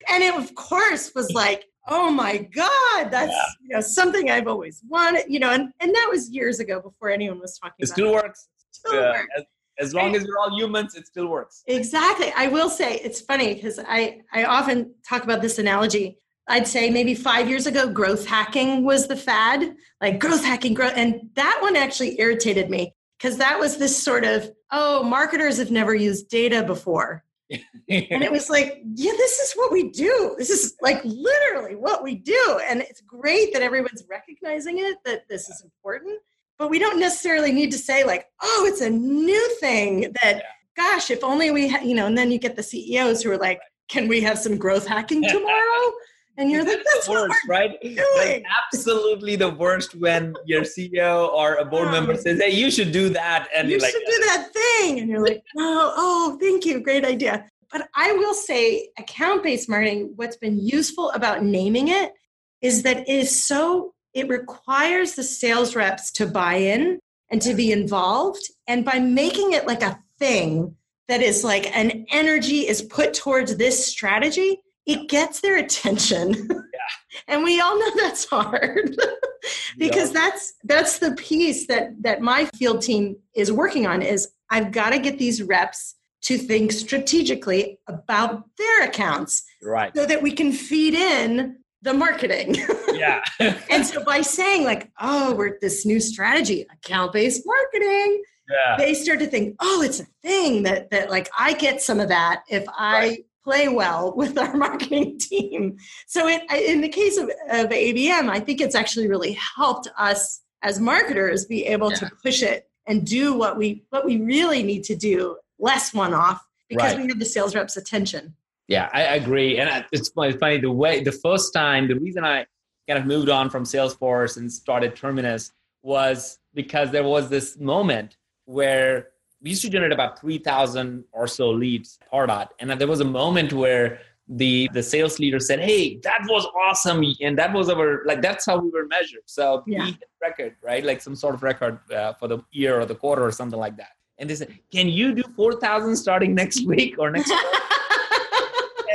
and 0.09 0.23
it 0.23 0.33
of 0.33 0.53
course 0.55 1.11
was 1.15 1.31
like 1.31 1.65
oh 1.87 2.11
my 2.11 2.37
god 2.37 3.11
that's 3.11 3.31
yeah. 3.31 3.45
you 3.61 3.69
know 3.69 3.81
something 3.81 4.29
i've 4.29 4.47
always 4.47 4.81
wanted 4.87 5.23
you 5.27 5.39
know 5.39 5.51
and, 5.51 5.71
and 5.79 5.93
that 5.93 6.07
was 6.09 6.29
years 6.29 6.59
ago 6.59 6.79
before 6.79 7.09
anyone 7.09 7.39
was 7.39 7.57
talking 7.57 7.75
about. 7.79 7.89
it 7.89 7.93
still 7.93 8.13
works 8.13 8.49
still 8.71 8.93
yeah. 8.93 9.11
works. 9.11 9.27
As, 9.37 9.43
as 9.79 9.93
long 9.93 10.15
as 10.15 10.23
you're 10.23 10.39
all 10.39 10.55
humans 10.57 10.95
it 10.95 11.05
still 11.05 11.27
works 11.27 11.63
exactly 11.67 12.31
i 12.35 12.47
will 12.47 12.69
say 12.69 12.95
it's 12.95 13.21
funny 13.21 13.53
because 13.53 13.79
i 13.87 14.19
i 14.33 14.43
often 14.43 14.93
talk 15.07 15.23
about 15.23 15.41
this 15.41 15.59
analogy 15.59 16.17
i'd 16.49 16.67
say 16.67 16.89
maybe 16.89 17.13
five 17.13 17.47
years 17.47 17.67
ago 17.67 17.87
growth 17.87 18.25
hacking 18.25 18.83
was 18.83 19.07
the 19.07 19.15
fad 19.15 19.75
like 20.01 20.19
growth 20.19 20.43
hacking 20.43 20.73
growth 20.73 20.93
and 20.95 21.29
that 21.35 21.59
one 21.61 21.75
actually 21.75 22.19
irritated 22.19 22.69
me 22.69 22.93
because 23.17 23.37
that 23.37 23.59
was 23.59 23.77
this 23.77 24.01
sort 24.01 24.23
of 24.25 24.49
oh 24.71 25.03
marketers 25.03 25.57
have 25.57 25.71
never 25.71 25.93
used 25.93 26.27
data 26.29 26.63
before 26.63 27.23
and 27.49 28.23
it 28.23 28.31
was 28.31 28.49
like, 28.49 28.81
yeah, 28.95 29.11
this 29.11 29.39
is 29.39 29.53
what 29.53 29.71
we 29.71 29.89
do. 29.89 30.35
This 30.37 30.49
is 30.49 30.75
like 30.81 31.01
literally 31.03 31.75
what 31.75 32.03
we 32.03 32.15
do. 32.15 32.59
And 32.67 32.81
it's 32.81 33.01
great 33.01 33.53
that 33.53 33.61
everyone's 33.61 34.03
recognizing 34.09 34.79
it, 34.79 34.97
that 35.05 35.27
this 35.29 35.49
is 35.49 35.61
important. 35.63 36.19
But 36.57 36.69
we 36.69 36.79
don't 36.79 36.99
necessarily 36.99 37.51
need 37.51 37.71
to 37.71 37.77
say, 37.77 38.03
like, 38.03 38.25
oh, 38.41 38.65
it's 38.67 38.81
a 38.81 38.89
new 38.89 39.55
thing 39.59 40.13
that, 40.23 40.43
gosh, 40.75 41.11
if 41.11 41.23
only 41.23 41.51
we, 41.51 41.67
ha-, 41.69 41.83
you 41.83 41.95
know, 41.95 42.07
and 42.07 42.17
then 42.17 42.31
you 42.31 42.39
get 42.39 42.55
the 42.55 42.63
CEOs 42.63 43.21
who 43.21 43.31
are 43.31 43.37
like, 43.37 43.61
can 43.87 44.07
we 44.07 44.21
have 44.21 44.39
some 44.39 44.57
growth 44.57 44.87
hacking 44.87 45.21
tomorrow? 45.27 45.93
And 46.37 46.51
you're 46.51 46.63
like, 46.63 46.83
that's 46.93 47.07
the 47.07 47.11
worst, 47.13 47.39
right? 47.47 47.71
That's 47.81 48.43
absolutely 48.73 49.35
the 49.35 49.49
worst 49.49 49.95
when 49.95 50.35
your 50.45 50.61
CEO 50.61 51.29
or 51.29 51.55
a 51.55 51.65
board 51.65 51.89
member 51.89 52.15
says, 52.15 52.39
"Hey, 52.39 52.51
you 52.51 52.69
should 52.69 52.91
do 52.91 53.09
that," 53.09 53.47
and 53.55 53.69
you 53.69 53.79
should 53.79 53.93
like, 53.93 54.05
do 54.05 54.23
that 54.25 54.49
thing, 54.53 54.99
and 54.99 55.09
you're 55.09 55.23
like, 55.23 55.41
"Oh, 55.57 55.93
oh, 55.97 56.37
thank 56.39 56.63
you, 56.63 56.79
great 56.79 57.03
idea." 57.05 57.49
But 57.71 57.89
I 57.95 58.13
will 58.13 58.35
say, 58.35 58.89
account-based 58.99 59.67
marketing. 59.67 60.13
What's 60.15 60.37
been 60.37 60.59
useful 60.59 61.09
about 61.11 61.43
naming 61.43 61.87
it 61.87 62.13
is 62.61 62.83
that 62.83 62.97
it 62.97 63.09
is 63.09 63.43
so. 63.43 63.95
It 64.13 64.29
requires 64.29 65.15
the 65.15 65.23
sales 65.23 65.75
reps 65.75 66.11
to 66.13 66.27
buy 66.27 66.55
in 66.55 66.99
and 67.31 67.41
to 67.41 67.55
be 67.55 67.71
involved, 67.71 68.47
and 68.67 68.85
by 68.85 68.99
making 68.99 69.53
it 69.53 69.65
like 69.65 69.81
a 69.81 69.99
thing 70.19 70.75
that 71.07 71.21
is 71.21 71.43
like 71.43 71.75
an 71.75 72.05
energy 72.11 72.67
is 72.67 72.83
put 72.83 73.13
towards 73.15 73.57
this 73.57 73.87
strategy 73.87 74.59
it 74.87 75.09
gets 75.09 75.41
their 75.41 75.57
attention. 75.57 76.33
Yeah. 76.33 77.23
and 77.27 77.43
we 77.43 77.59
all 77.59 77.77
know 77.77 77.91
that's 77.97 78.25
hard 78.25 78.95
because 79.77 80.11
that's 80.11 80.53
that's 80.63 80.99
the 80.99 81.11
piece 81.11 81.67
that 81.67 81.91
that 82.01 82.21
my 82.21 82.45
field 82.55 82.81
team 82.81 83.17
is 83.35 83.51
working 83.51 83.85
on 83.85 84.01
is 84.01 84.29
I've 84.49 84.71
got 84.71 84.91
to 84.91 84.99
get 84.99 85.19
these 85.19 85.43
reps 85.43 85.95
to 86.23 86.37
think 86.37 86.71
strategically 86.71 87.79
about 87.87 88.43
their 88.57 88.83
accounts. 88.83 89.43
Right. 89.61 89.95
So 89.95 90.05
that 90.05 90.21
we 90.21 90.31
can 90.31 90.51
feed 90.51 90.93
in 90.93 91.57
the 91.81 91.93
marketing. 91.93 92.55
Yeah. 92.93 93.23
and 93.69 93.85
so 93.85 94.03
by 94.03 94.21
saying 94.21 94.63
like, 94.63 94.91
oh, 94.99 95.35
we're 95.35 95.59
this 95.61 95.85
new 95.85 95.99
strategy, 95.99 96.65
account-based 96.71 97.43
marketing, 97.45 98.23
yeah. 98.49 98.75
they 98.77 98.93
start 98.93 99.19
to 99.19 99.27
think, 99.27 99.55
oh, 99.59 99.81
it's 99.81 99.99
a 99.99 100.07
thing 100.23 100.63
that 100.63 100.89
that 100.91 101.09
like 101.09 101.29
I 101.37 101.53
get 101.53 101.81
some 101.81 101.99
of 101.99 102.09
that 102.09 102.43
if 102.49 102.65
I 102.69 102.93
right 102.93 103.26
play 103.47 103.69
well 103.69 104.13
with 104.17 104.37
our 104.37 104.55
marketing 104.55 105.17
team. 105.17 105.77
So 106.05 106.27
it, 106.27 106.41
in 106.51 106.81
the 106.81 106.89
case 106.89 107.17
of, 107.17 107.29
of 107.49 107.69
ABM, 107.69 108.29
I 108.29 108.39
think 108.41 108.59
it's 108.59 108.75
actually 108.75 109.07
really 109.07 109.37
helped 109.55 109.87
us 109.97 110.41
as 110.63 110.81
marketers 110.81 111.45
be 111.45 111.65
able 111.65 111.91
yeah. 111.91 111.97
to 111.97 112.11
push 112.21 112.43
it 112.43 112.69
and 112.87 113.05
do 113.05 113.33
what 113.33 113.57
we 113.57 113.83
what 113.89 114.05
we 114.05 114.17
really 114.19 114.63
need 114.63 114.83
to 114.85 114.95
do 114.95 115.37
less 115.59 115.93
one 115.93 116.13
off 116.13 116.45
because 116.67 116.93
right. 116.93 117.01
we 117.01 117.07
have 117.07 117.19
the 117.19 117.25
sales 117.25 117.55
reps 117.55 117.77
attention. 117.77 118.35
Yeah, 118.67 118.89
I 118.93 119.15
agree, 119.15 119.59
and 119.59 119.85
it's 119.93 120.09
funny 120.09 120.59
the 120.59 120.71
way 120.71 121.01
the 121.01 121.11
first 121.11 121.53
time 121.53 121.87
the 121.87 121.95
reason 121.95 122.25
I 122.25 122.45
kind 122.87 122.99
of 122.99 123.05
moved 123.05 123.29
on 123.29 123.49
from 123.49 123.63
Salesforce 123.63 124.35
and 124.37 124.51
started 124.51 124.95
Terminus 124.95 125.51
was 125.83 126.39
because 126.53 126.91
there 126.91 127.03
was 127.03 127.29
this 127.29 127.57
moment 127.57 128.17
where 128.45 129.09
we 129.41 129.51
used 129.51 129.61
to 129.61 129.69
generate 129.69 129.91
about 129.91 130.19
3000 130.19 131.03
or 131.11 131.27
so 131.27 131.49
leads 131.49 131.99
per 132.11 132.25
dot. 132.25 132.53
And 132.59 132.71
there 132.71 132.87
was 132.87 133.01
a 133.01 133.05
moment 133.05 133.53
where 133.53 133.99
the 134.29 134.69
the 134.73 134.83
sales 134.83 135.19
leader 135.19 135.39
said, 135.39 135.59
"Hey, 135.59 135.99
that 136.03 136.21
was 136.27 136.45
awesome," 136.47 137.01
and 137.21 137.37
that 137.37 137.53
was 137.53 137.69
our 137.69 138.03
like 138.05 138.21
that's 138.21 138.45
how 138.45 138.57
we 138.57 138.69
were 138.69 138.85
measured. 138.85 139.21
So 139.25 139.63
yeah. 139.65 139.85
we 139.85 139.91
hit 139.91 140.09
record, 140.21 140.55
right? 140.61 140.83
Like 140.83 141.01
some 141.01 141.15
sort 141.15 141.35
of 141.35 141.43
record 141.43 141.79
uh, 141.91 142.13
for 142.13 142.27
the 142.27 142.39
year 142.51 142.79
or 142.79 142.85
the 142.85 142.95
quarter 142.95 143.23
or 143.23 143.31
something 143.31 143.59
like 143.59 143.77
that. 143.77 143.91
And 144.17 144.29
they 144.29 144.35
said, 144.35 144.57
"Can 144.71 144.89
you 144.89 145.13
do 145.13 145.23
four 145.35 145.53
thousand 145.53 145.95
starting 145.95 146.35
next 146.35 146.65
week 146.71 146.95
or 146.99 147.09
next?" 147.09 147.29
Month? 147.29 147.45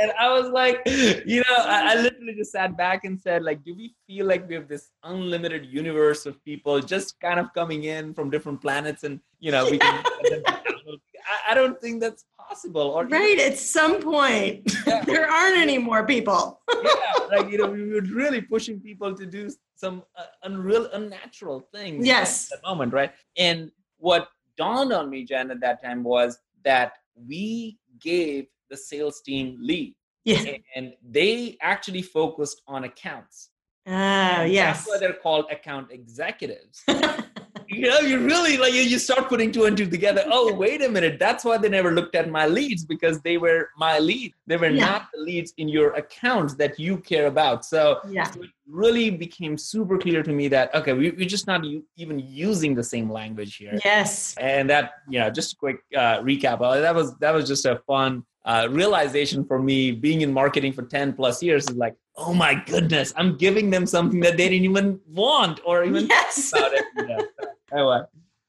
And 0.03 0.11
I 0.19 0.37
was 0.37 0.49
like, 0.49 0.81
you 0.85 1.37
know, 1.47 1.55
I, 1.59 1.93
I, 1.93 1.95
literally 1.95 2.33
just 2.33 2.51
sat 2.51 2.75
back 2.75 3.05
and 3.05 3.17
said, 3.17 3.41
like, 3.41 3.63
do 3.63 3.73
we 3.73 3.95
feel 4.05 4.25
like 4.25 4.49
we 4.49 4.55
have 4.55 4.67
this 4.67 4.89
unlimited 5.03 5.65
universe 5.65 6.25
of 6.25 6.43
people 6.43 6.81
just 6.81 7.17
kind 7.21 7.39
of 7.39 7.53
coming 7.53 7.85
in 7.85 8.13
from 8.13 8.29
different 8.29 8.59
planets, 8.59 9.05
and 9.05 9.21
you 9.43 9.51
know, 9.51 9.69
we 9.69 9.77
can. 9.77 10.03
I, 11.49 11.53
don't 11.53 11.79
think 11.79 11.99
that's 11.99 12.25
possible. 12.37 12.81
Or 12.81 13.05
right 13.05 13.39
at 13.39 13.57
some 13.57 14.01
point, 14.01 14.61
yeah. 14.87 15.03
there 15.05 15.29
aren't 15.29 15.57
any 15.57 15.77
more 15.77 16.05
people. 16.05 16.61
yeah, 16.73 16.91
like 17.29 17.51
you 17.51 17.57
know, 17.57 17.67
we 17.67 17.93
were 17.93 18.01
really 18.01 18.41
pushing 18.41 18.79
people 18.79 19.13
to 19.13 19.25
do 19.25 19.49
some 19.75 20.03
uh, 20.17 20.23
unreal, 20.43 20.89
unnatural 20.93 21.67
things. 21.73 22.07
Yes, 22.07 22.51
at 22.53 22.61
that 22.61 22.67
moment, 22.67 22.93
right? 22.93 23.11
And 23.37 23.69
what 23.97 24.29
dawned 24.57 24.93
on 24.93 25.09
me, 25.09 25.25
Jen, 25.25 25.51
at 25.51 25.59
that 25.59 25.83
time 25.83 26.03
was 26.03 26.39
that 26.63 26.93
we 27.15 27.77
gave 27.99 28.47
the 28.69 28.77
sales 28.77 29.19
team 29.21 29.57
lead. 29.59 29.93
Yeah. 30.23 30.55
And 30.73 30.93
they 31.05 31.57
actually 31.61 32.01
focused 32.01 32.61
on 32.65 32.85
accounts. 32.85 33.49
Oh, 33.85 33.91
yes. 33.91 34.77
That's 34.77 34.87
why 34.87 34.97
they're 34.99 35.19
called 35.21 35.51
account 35.51 35.91
executives. 35.91 36.81
you 37.73 37.89
know, 37.89 37.99
you 37.99 38.19
really 38.19 38.57
like 38.57 38.73
you, 38.73 38.81
you 38.81 38.99
start 38.99 39.29
putting 39.29 39.51
two 39.51 39.65
and 39.65 39.77
two 39.77 39.89
together. 39.89 40.23
Oh, 40.35 40.51
wait 40.53 40.81
a 40.81 40.89
minute. 40.89 41.19
That's 41.19 41.45
why 41.45 41.57
they 41.59 41.69
never 41.69 41.91
looked 41.91 42.15
at 42.15 42.27
my 42.29 42.47
leads 42.47 42.83
because 42.85 43.21
they 43.21 43.37
were 43.37 43.69
my 43.77 43.99
lead. 43.99 44.33
They 44.47 44.57
were 44.57 44.69
yeah. 44.69 44.85
not 44.85 45.07
the 45.13 45.21
leads 45.21 45.53
in 45.57 45.67
your 45.69 45.93
accounts 45.93 46.55
that 46.55 46.79
you 46.79 46.97
care 46.97 47.27
about. 47.27 47.65
So, 47.65 47.99
yeah. 48.09 48.23
So 48.23 48.41
it 48.41 48.49
really 48.67 49.11
became 49.11 49.57
super 49.57 49.97
clear 49.99 50.23
to 50.23 50.31
me 50.31 50.47
that 50.47 50.73
okay, 50.73 50.93
we, 50.93 51.11
we're 51.11 51.27
just 51.27 51.45
not 51.45 51.63
u- 51.63 51.85
even 51.97 52.17
using 52.19 52.73
the 52.73 52.83
same 52.83 53.11
language 53.11 53.57
here. 53.57 53.77
Yes. 53.85 54.35
And 54.39 54.69
that, 54.71 54.93
you 55.07 55.19
know, 55.19 55.29
just 55.29 55.53
a 55.53 55.55
quick 55.55 55.77
uh, 55.95 56.19
recap. 56.21 56.61
Uh, 56.61 56.79
that 56.79 56.95
was 56.95 57.15
that 57.17 57.33
was 57.33 57.47
just 57.47 57.65
a 57.65 57.75
fun 57.85 58.25
uh, 58.45 58.67
realization 58.69 59.45
for 59.45 59.61
me 59.61 59.91
being 59.91 60.21
in 60.21 60.33
marketing 60.33 60.73
for 60.73 60.83
10 60.83 61.13
plus 61.13 61.41
years 61.41 61.69
is 61.69 61.77
like, 61.77 61.95
oh 62.15 62.33
my 62.33 62.53
goodness, 62.53 63.13
I'm 63.15 63.37
giving 63.37 63.69
them 63.69 63.85
something 63.85 64.19
that 64.21 64.37
they 64.37 64.49
didn't 64.49 64.65
even 64.65 64.99
want 65.07 65.61
or 65.65 65.83
even 65.83 66.07
yes. 66.07 66.51
about 66.53 66.71
it. 66.73 67.29
Anyway, 67.73 68.01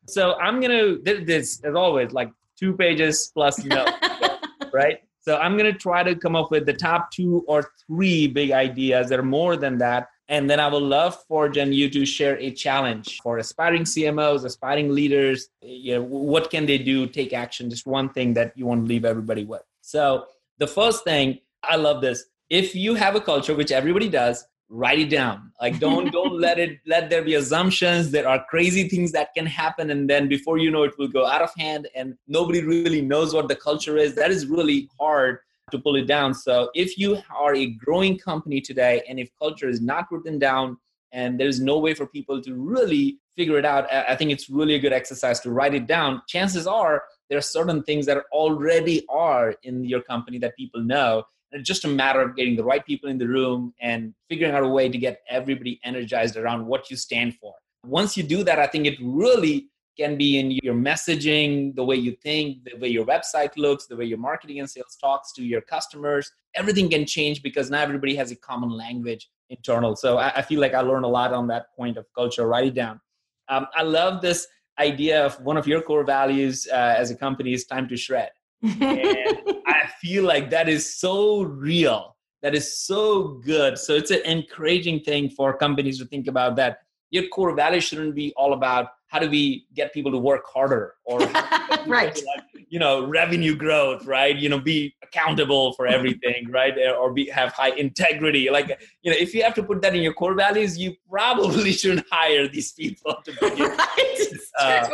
so 0.06 0.34
I'm 0.34 0.60
gonna 0.60 0.96
this 0.98 1.60
as 1.64 1.74
always 1.74 2.12
like 2.12 2.30
two 2.58 2.74
pages 2.74 3.30
plus 3.34 3.64
notes, 3.64 3.92
right? 4.72 5.00
So 5.20 5.38
I'm 5.38 5.56
gonna 5.56 5.72
try 5.72 6.02
to 6.02 6.14
come 6.14 6.36
up 6.36 6.50
with 6.50 6.66
the 6.66 6.74
top 6.74 7.10
two 7.10 7.44
or 7.48 7.70
three 7.86 8.26
big 8.26 8.52
ideas. 8.52 9.08
There 9.08 9.20
are 9.20 9.22
more 9.22 9.56
than 9.56 9.78
that. 9.78 10.08
And 10.28 10.48
then 10.48 10.58
I 10.58 10.68
would 10.68 10.82
love 10.82 11.22
for 11.28 11.48
Jen 11.50 11.72
you 11.72 11.90
to 11.90 12.06
share 12.06 12.38
a 12.38 12.50
challenge 12.50 13.20
for 13.22 13.38
aspiring 13.38 13.82
CMOs, 13.82 14.44
aspiring 14.44 14.90
leaders. 14.90 15.48
You 15.60 15.96
know, 15.96 16.02
what 16.02 16.50
can 16.50 16.64
they 16.64 16.78
do? 16.78 17.06
Take 17.06 17.34
action. 17.34 17.68
Just 17.68 17.86
one 17.86 18.08
thing 18.08 18.32
that 18.34 18.56
you 18.56 18.64
want 18.64 18.84
to 18.84 18.88
leave 18.88 19.04
everybody 19.04 19.44
with. 19.44 19.62
So 19.82 20.26
the 20.58 20.66
first 20.66 21.04
thing, 21.04 21.40
I 21.62 21.76
love 21.76 22.00
this. 22.00 22.24
If 22.48 22.74
you 22.74 22.94
have 22.94 23.16
a 23.16 23.20
culture, 23.20 23.54
which 23.54 23.70
everybody 23.70 24.08
does, 24.08 24.46
write 24.74 24.98
it 24.98 25.10
down. 25.10 25.52
Like 25.60 25.78
don't 25.78 26.10
don't 26.12 26.38
let 26.46 26.58
it 26.58 26.80
let 26.86 27.08
there 27.10 27.22
be 27.22 27.34
assumptions. 27.34 28.10
There 28.10 28.28
are 28.28 28.44
crazy 28.50 28.88
things 28.88 29.12
that 29.12 29.28
can 29.34 29.46
happen, 29.46 29.90
and 29.90 30.10
then 30.10 30.28
before 30.28 30.58
you 30.58 30.70
know 30.70 30.82
it 30.82 30.98
will 30.98 31.08
go 31.08 31.26
out 31.26 31.42
of 31.42 31.50
hand, 31.56 31.88
and 31.94 32.14
nobody 32.26 32.62
really 32.62 33.02
knows 33.02 33.32
what 33.32 33.48
the 33.48 33.56
culture 33.56 33.96
is. 33.96 34.14
That 34.14 34.30
is 34.30 34.46
really 34.46 34.88
hard 35.00 35.38
to 35.70 35.78
pull 35.78 35.96
it 35.96 36.06
down. 36.06 36.34
So 36.34 36.70
if 36.74 36.98
you 36.98 37.18
are 37.34 37.54
a 37.54 37.66
growing 37.66 38.18
company 38.18 38.60
today, 38.60 39.02
and 39.08 39.18
if 39.18 39.30
culture 39.38 39.68
is 39.68 39.80
not 39.80 40.06
written 40.10 40.38
down, 40.38 40.76
and 41.12 41.38
there's 41.38 41.60
no 41.60 41.78
way 41.78 41.94
for 41.94 42.06
people 42.06 42.42
to 42.42 42.54
really 42.54 43.18
figure 43.36 43.58
it 43.58 43.64
out, 43.64 43.90
I 43.92 44.16
think 44.16 44.30
it's 44.30 44.50
really 44.50 44.74
a 44.74 44.78
good 44.78 44.92
exercise 44.92 45.40
to 45.40 45.50
write 45.50 45.74
it 45.74 45.86
down. 45.86 46.22
Chances 46.28 46.66
are 46.66 47.02
there 47.30 47.38
are 47.38 47.42
certain 47.42 47.82
things 47.82 48.06
that 48.06 48.18
already 48.32 49.04
are 49.08 49.54
in 49.62 49.84
your 49.84 50.02
company 50.02 50.38
that 50.38 50.56
people 50.56 50.82
know. 50.82 51.24
It's 51.54 51.68
just 51.68 51.84
a 51.84 51.88
matter 51.88 52.20
of 52.20 52.34
getting 52.34 52.56
the 52.56 52.64
right 52.64 52.84
people 52.84 53.08
in 53.08 53.16
the 53.16 53.28
room 53.28 53.72
and 53.80 54.12
figuring 54.28 54.54
out 54.54 54.64
a 54.64 54.68
way 54.68 54.88
to 54.88 54.98
get 54.98 55.20
everybody 55.30 55.80
energized 55.84 56.36
around 56.36 56.66
what 56.66 56.90
you 56.90 56.96
stand 56.96 57.36
for. 57.36 57.54
Once 57.86 58.16
you 58.16 58.24
do 58.24 58.42
that, 58.42 58.58
I 58.58 58.66
think 58.66 58.86
it 58.86 58.98
really 59.00 59.68
can 59.96 60.18
be 60.18 60.38
in 60.40 60.50
your 60.50 60.74
messaging, 60.74 61.74
the 61.76 61.84
way 61.84 61.94
you 61.94 62.16
think, 62.22 62.64
the 62.64 62.76
way 62.78 62.88
your 62.88 63.06
website 63.06 63.56
looks, 63.56 63.86
the 63.86 63.96
way 63.96 64.04
your 64.04 64.18
marketing 64.18 64.58
and 64.58 64.68
sales 64.68 64.96
talks 65.00 65.32
to 65.34 65.44
your 65.44 65.60
customers. 65.60 66.32
Everything 66.56 66.90
can 66.90 67.06
change 67.06 67.42
because 67.42 67.70
now 67.70 67.80
everybody 67.80 68.16
has 68.16 68.32
a 68.32 68.36
common 68.36 68.70
language 68.70 69.30
internal. 69.50 69.94
So 69.94 70.18
I, 70.18 70.32
I 70.36 70.42
feel 70.42 70.60
like 70.60 70.74
I 70.74 70.80
learned 70.80 71.04
a 71.04 71.08
lot 71.08 71.32
on 71.32 71.46
that 71.48 71.66
point 71.76 71.96
of 71.96 72.06
culture. 72.14 72.46
Write 72.48 72.66
it 72.66 72.74
down. 72.74 73.00
Um, 73.48 73.66
I 73.76 73.82
love 73.82 74.20
this 74.20 74.48
idea 74.80 75.24
of 75.24 75.40
one 75.42 75.56
of 75.56 75.68
your 75.68 75.80
core 75.82 76.04
values 76.04 76.66
uh, 76.72 76.94
as 76.98 77.12
a 77.12 77.16
company 77.16 77.52
is 77.52 77.64
time 77.64 77.88
to 77.88 77.96
shred. 77.96 78.30
And 78.64 79.62
I 79.66 79.88
feel 80.00 80.24
like 80.24 80.50
that 80.50 80.68
is 80.68 80.94
so 80.96 81.42
real. 81.42 82.16
That 82.42 82.54
is 82.54 82.78
so 82.78 83.40
good. 83.44 83.78
So 83.78 83.94
it's 83.94 84.10
an 84.10 84.22
encouraging 84.24 85.00
thing 85.00 85.30
for 85.30 85.56
companies 85.56 85.98
to 85.98 86.06
think 86.06 86.26
about 86.26 86.56
that. 86.56 86.78
Your 87.10 87.28
core 87.28 87.54
value 87.54 87.80
shouldn't 87.80 88.14
be 88.14 88.32
all 88.36 88.54
about 88.54 88.88
how 89.14 89.20
do 89.20 89.30
we 89.30 89.64
get 89.74 89.94
people 89.94 90.10
to 90.10 90.18
work 90.18 90.44
harder 90.44 90.94
or 91.04 91.20
right. 91.86 92.20
you 92.68 92.80
know 92.80 93.06
revenue 93.06 93.54
growth 93.54 94.04
right? 94.06 94.36
You 94.36 94.48
know 94.48 94.58
be 94.58 94.92
accountable 95.04 95.72
for 95.74 95.86
everything 95.86 96.50
right? 96.50 96.74
Or 96.98 97.12
be 97.12 97.30
have 97.30 97.52
high 97.52 97.74
integrity. 97.84 98.50
Like 98.50 98.68
you 99.02 99.12
know 99.12 99.16
if 99.16 99.32
you 99.32 99.44
have 99.44 99.54
to 99.54 99.62
put 99.62 99.80
that 99.82 99.94
in 99.94 100.02
your 100.02 100.14
core 100.14 100.34
values 100.34 100.76
you 100.76 100.96
probably 101.08 101.70
shouldn't 101.80 102.04
hire 102.10 102.48
these 102.48 102.72
people 102.72 103.14
to 103.24 103.30
begin 103.40 103.70
right, 103.70 104.40
uh, 104.58 104.88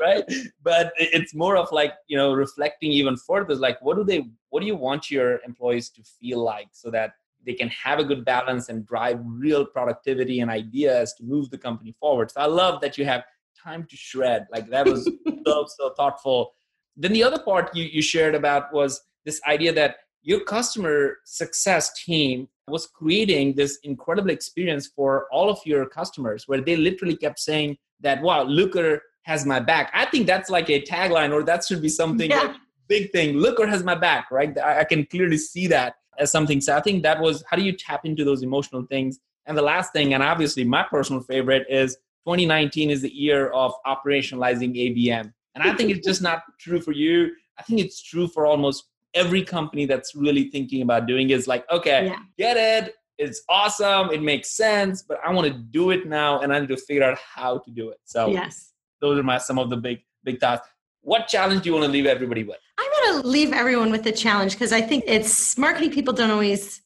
right? 0.00 0.24
But 0.64 0.92
it's 0.96 1.32
more 1.32 1.56
of 1.56 1.70
like 1.70 1.92
you 2.08 2.16
know 2.16 2.32
reflecting 2.32 2.90
even 2.90 3.16
further 3.16 3.54
like 3.54 3.80
what 3.82 3.96
do 3.96 4.02
they 4.02 4.20
what 4.50 4.60
do 4.62 4.66
you 4.66 4.78
want 4.88 5.12
your 5.12 5.38
employees 5.46 5.90
to 5.90 6.02
feel 6.18 6.40
like 6.42 6.70
so 6.72 6.90
that 6.90 7.10
they 7.46 7.54
can 7.54 7.68
have 7.68 7.98
a 7.98 8.04
good 8.04 8.24
balance 8.24 8.68
and 8.68 8.86
drive 8.86 9.18
real 9.24 9.64
productivity 9.64 10.40
and 10.40 10.50
ideas 10.50 11.14
to 11.14 11.24
move 11.24 11.50
the 11.50 11.58
company 11.58 11.94
forward. 12.00 12.30
So 12.30 12.40
I 12.40 12.46
love 12.46 12.80
that 12.80 12.96
you 12.96 13.04
have 13.04 13.24
time 13.64 13.86
to 13.90 13.96
shred. 13.96 14.46
Like 14.52 14.68
that 14.70 14.86
was 14.86 15.04
so, 15.46 15.66
so 15.66 15.90
thoughtful. 15.96 16.52
Then 16.96 17.12
the 17.12 17.24
other 17.24 17.38
part 17.38 17.74
you, 17.74 17.84
you 17.84 18.02
shared 18.02 18.34
about 18.34 18.72
was 18.72 19.00
this 19.24 19.40
idea 19.48 19.72
that 19.72 19.96
your 20.22 20.40
customer 20.40 21.18
success 21.24 21.92
team 22.02 22.48
was 22.68 22.86
creating 22.86 23.54
this 23.54 23.78
incredible 23.82 24.30
experience 24.30 24.86
for 24.86 25.26
all 25.30 25.50
of 25.50 25.58
your 25.64 25.86
customers 25.86 26.44
where 26.46 26.60
they 26.60 26.76
literally 26.76 27.16
kept 27.16 27.38
saying 27.38 27.76
that, 28.00 28.22
wow, 28.22 28.42
Looker 28.42 29.02
has 29.22 29.44
my 29.44 29.60
back. 29.60 29.90
I 29.94 30.06
think 30.06 30.26
that's 30.26 30.50
like 30.50 30.70
a 30.70 30.80
tagline 30.82 31.32
or 31.32 31.42
that 31.44 31.64
should 31.64 31.82
be 31.82 31.88
something 31.88 32.30
yeah. 32.30 32.40
like 32.40 32.56
big 32.88 33.10
thing. 33.12 33.36
Looker 33.36 33.66
has 33.66 33.82
my 33.82 33.94
back, 33.94 34.30
right? 34.30 34.56
I, 34.58 34.80
I 34.80 34.84
can 34.84 35.04
clearly 35.06 35.38
see 35.38 35.66
that 35.68 35.96
as 36.18 36.30
something. 36.30 36.60
So 36.60 36.76
I 36.76 36.80
think 36.80 37.02
that 37.02 37.20
was 37.20 37.44
how 37.50 37.56
do 37.56 37.62
you 37.62 37.72
tap 37.72 38.04
into 38.04 38.24
those 38.24 38.42
emotional 38.42 38.84
things? 38.86 39.18
And 39.46 39.58
the 39.58 39.62
last 39.62 39.92
thing, 39.92 40.14
and 40.14 40.22
obviously 40.22 40.64
my 40.64 40.84
personal 40.84 41.22
favorite, 41.22 41.66
is 41.68 41.98
2019 42.26 42.90
is 42.90 43.02
the 43.02 43.14
year 43.14 43.48
of 43.48 43.74
operationalizing 43.86 44.74
ABM. 44.74 45.32
And 45.54 45.62
I 45.62 45.74
think 45.74 45.90
it's 45.90 46.06
just 46.06 46.22
not 46.22 46.42
true 46.58 46.80
for 46.80 46.92
you. 46.92 47.30
I 47.58 47.62
think 47.62 47.80
it's 47.80 48.02
true 48.02 48.26
for 48.26 48.46
almost 48.46 48.84
every 49.14 49.42
company 49.44 49.86
that's 49.86 50.14
really 50.14 50.50
thinking 50.50 50.82
about 50.82 51.06
doing 51.06 51.30
it. 51.30 51.34
Is 51.34 51.46
like, 51.46 51.70
okay, 51.70 52.06
yeah. 52.06 52.18
get 52.38 52.56
it. 52.56 52.94
It's 53.18 53.42
awesome. 53.48 54.10
It 54.10 54.22
makes 54.22 54.50
sense, 54.50 55.02
but 55.02 55.18
I 55.24 55.32
want 55.32 55.46
to 55.46 55.54
do 55.54 55.90
it 55.90 56.06
now 56.06 56.40
and 56.40 56.52
I 56.52 56.58
need 56.58 56.68
to 56.70 56.76
figure 56.76 57.04
out 57.04 57.16
how 57.18 57.58
to 57.58 57.70
do 57.70 57.90
it. 57.90 57.98
So 58.04 58.28
yes, 58.28 58.72
those 59.00 59.18
are 59.18 59.22
my 59.22 59.38
some 59.38 59.58
of 59.58 59.70
the 59.70 59.76
big, 59.76 60.00
big 60.24 60.40
thoughts. 60.40 60.66
What 61.02 61.28
challenge 61.28 61.62
do 61.62 61.68
you 61.68 61.74
want 61.74 61.84
to 61.84 61.92
leave 61.92 62.06
everybody 62.06 62.42
with? 62.42 62.56
I'm 62.78 62.90
going 62.90 63.22
to 63.22 63.28
leave 63.28 63.52
everyone 63.52 63.90
with 63.90 64.02
the 64.02 64.10
challenge 64.10 64.54
because 64.54 64.72
I 64.72 64.80
think 64.80 65.04
it's 65.06 65.56
marketing 65.58 65.90
people 65.90 66.14
don't 66.14 66.30
always 66.30 66.80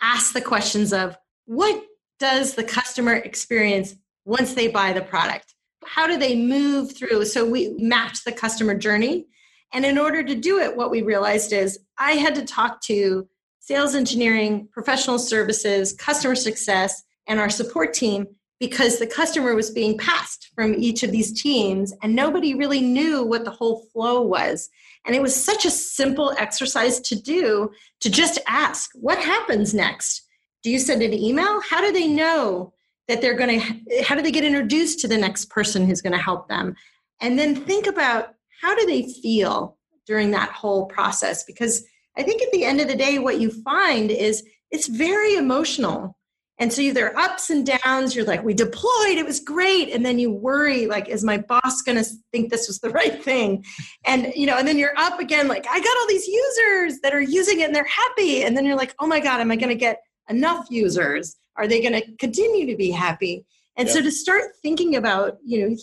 ask 0.00 0.32
the 0.32 0.40
questions 0.40 0.92
of 0.92 1.18
what 1.46 1.84
does 2.18 2.54
the 2.54 2.64
customer 2.64 3.14
experience 3.14 3.96
once 4.24 4.54
they 4.54 4.68
buy 4.68 4.92
the 4.92 5.02
product. 5.02 5.54
How 5.84 6.06
do 6.06 6.16
they 6.16 6.34
move 6.34 6.96
through? 6.96 7.24
So 7.26 7.44
we 7.44 7.74
mapped 7.78 8.24
the 8.24 8.32
customer 8.32 8.74
journey. 8.74 9.26
And 9.72 9.84
in 9.84 9.98
order 9.98 10.22
to 10.22 10.34
do 10.34 10.58
it, 10.58 10.76
what 10.76 10.90
we 10.90 11.02
realized 11.02 11.52
is 11.52 11.78
I 11.98 12.12
had 12.12 12.34
to 12.36 12.44
talk 12.44 12.80
to 12.82 13.28
sales 13.60 13.94
engineering, 13.94 14.68
professional 14.72 15.18
services, 15.18 15.94
customer 15.94 16.34
success, 16.34 17.02
and 17.26 17.40
our 17.40 17.48
support 17.48 17.94
team 17.94 18.26
because 18.60 18.98
the 18.98 19.06
customer 19.06 19.54
was 19.54 19.70
being 19.70 19.96
passed 19.98 20.50
from 20.54 20.74
each 20.74 21.02
of 21.02 21.10
these 21.10 21.40
teams 21.40 21.92
and 22.02 22.14
nobody 22.14 22.54
really 22.54 22.80
knew 22.80 23.24
what 23.24 23.44
the 23.44 23.50
whole 23.50 23.86
flow 23.92 24.20
was. 24.20 24.68
And 25.06 25.16
it 25.16 25.22
was 25.22 25.34
such 25.34 25.64
a 25.64 25.70
simple 25.70 26.34
exercise 26.38 27.00
to 27.00 27.14
do 27.14 27.70
to 28.00 28.10
just 28.10 28.38
ask, 28.46 28.90
what 28.94 29.18
happens 29.18 29.74
next? 29.74 30.26
Do 30.62 30.70
you 30.70 30.78
send 30.78 31.02
an 31.02 31.12
email? 31.12 31.60
How 31.62 31.80
do 31.80 31.90
they 31.90 32.06
know 32.06 32.73
that 33.08 33.20
they're 33.20 33.34
going 33.34 33.60
to 33.60 34.02
how 34.02 34.14
do 34.14 34.22
they 34.22 34.32
get 34.32 34.44
introduced 34.44 35.00
to 35.00 35.08
the 35.08 35.18
next 35.18 35.50
person 35.50 35.86
who's 35.86 36.02
going 36.02 36.12
to 36.12 36.18
help 36.18 36.48
them? 36.48 36.74
And 37.20 37.38
then 37.38 37.54
think 37.54 37.86
about 37.86 38.34
how 38.60 38.74
do 38.74 38.86
they 38.86 39.12
feel 39.22 39.76
during 40.06 40.30
that 40.32 40.50
whole 40.50 40.86
process? 40.86 41.44
Because 41.44 41.84
i 42.16 42.22
think 42.22 42.40
at 42.42 42.52
the 42.52 42.64
end 42.64 42.80
of 42.80 42.86
the 42.86 42.94
day 42.94 43.18
what 43.18 43.40
you 43.40 43.50
find 43.50 44.10
is 44.10 44.44
it's 44.70 44.86
very 44.86 45.34
emotional. 45.34 46.16
And 46.58 46.72
so 46.72 46.92
there 46.92 47.12
are 47.12 47.18
ups 47.18 47.50
and 47.50 47.66
downs 47.66 48.14
you're 48.14 48.24
like 48.24 48.44
we 48.44 48.54
deployed 48.54 49.18
it 49.18 49.26
was 49.26 49.40
great. 49.40 49.90
And 49.90 50.06
then 50.06 50.18
you 50.18 50.30
worry 50.30 50.86
like 50.86 51.08
is 51.08 51.24
my 51.24 51.38
boss 51.38 51.82
going 51.82 52.02
to 52.02 52.08
think 52.32 52.50
this 52.50 52.68
was 52.68 52.78
the 52.78 52.90
right 52.90 53.22
thing? 53.22 53.64
And 54.06 54.32
you 54.34 54.46
know 54.46 54.56
and 54.56 54.66
then 54.66 54.78
you're 54.78 54.96
up 54.96 55.18
again 55.18 55.48
like 55.48 55.66
i 55.68 55.78
got 55.78 55.96
all 55.98 56.06
these 56.08 56.26
users 56.26 57.00
that 57.02 57.12
are 57.12 57.20
using 57.20 57.60
it 57.60 57.66
and 57.66 57.74
they're 57.74 57.84
happy. 57.84 58.44
And 58.44 58.56
then 58.56 58.64
you're 58.64 58.76
like 58.76 58.94
oh 59.00 59.06
my 59.06 59.20
god 59.20 59.40
am 59.40 59.50
i 59.50 59.56
going 59.56 59.68
to 59.68 59.74
get 59.74 60.00
enough 60.28 60.66
users 60.70 61.36
are 61.56 61.66
they 61.66 61.80
going 61.80 62.00
to 62.00 62.16
continue 62.16 62.66
to 62.66 62.76
be 62.76 62.90
happy? 62.90 63.44
And 63.76 63.88
so 63.88 64.00
to 64.00 64.10
start 64.10 64.52
thinking 64.62 64.96
about, 64.96 65.38
you 65.44 65.68
know, 65.68 65.76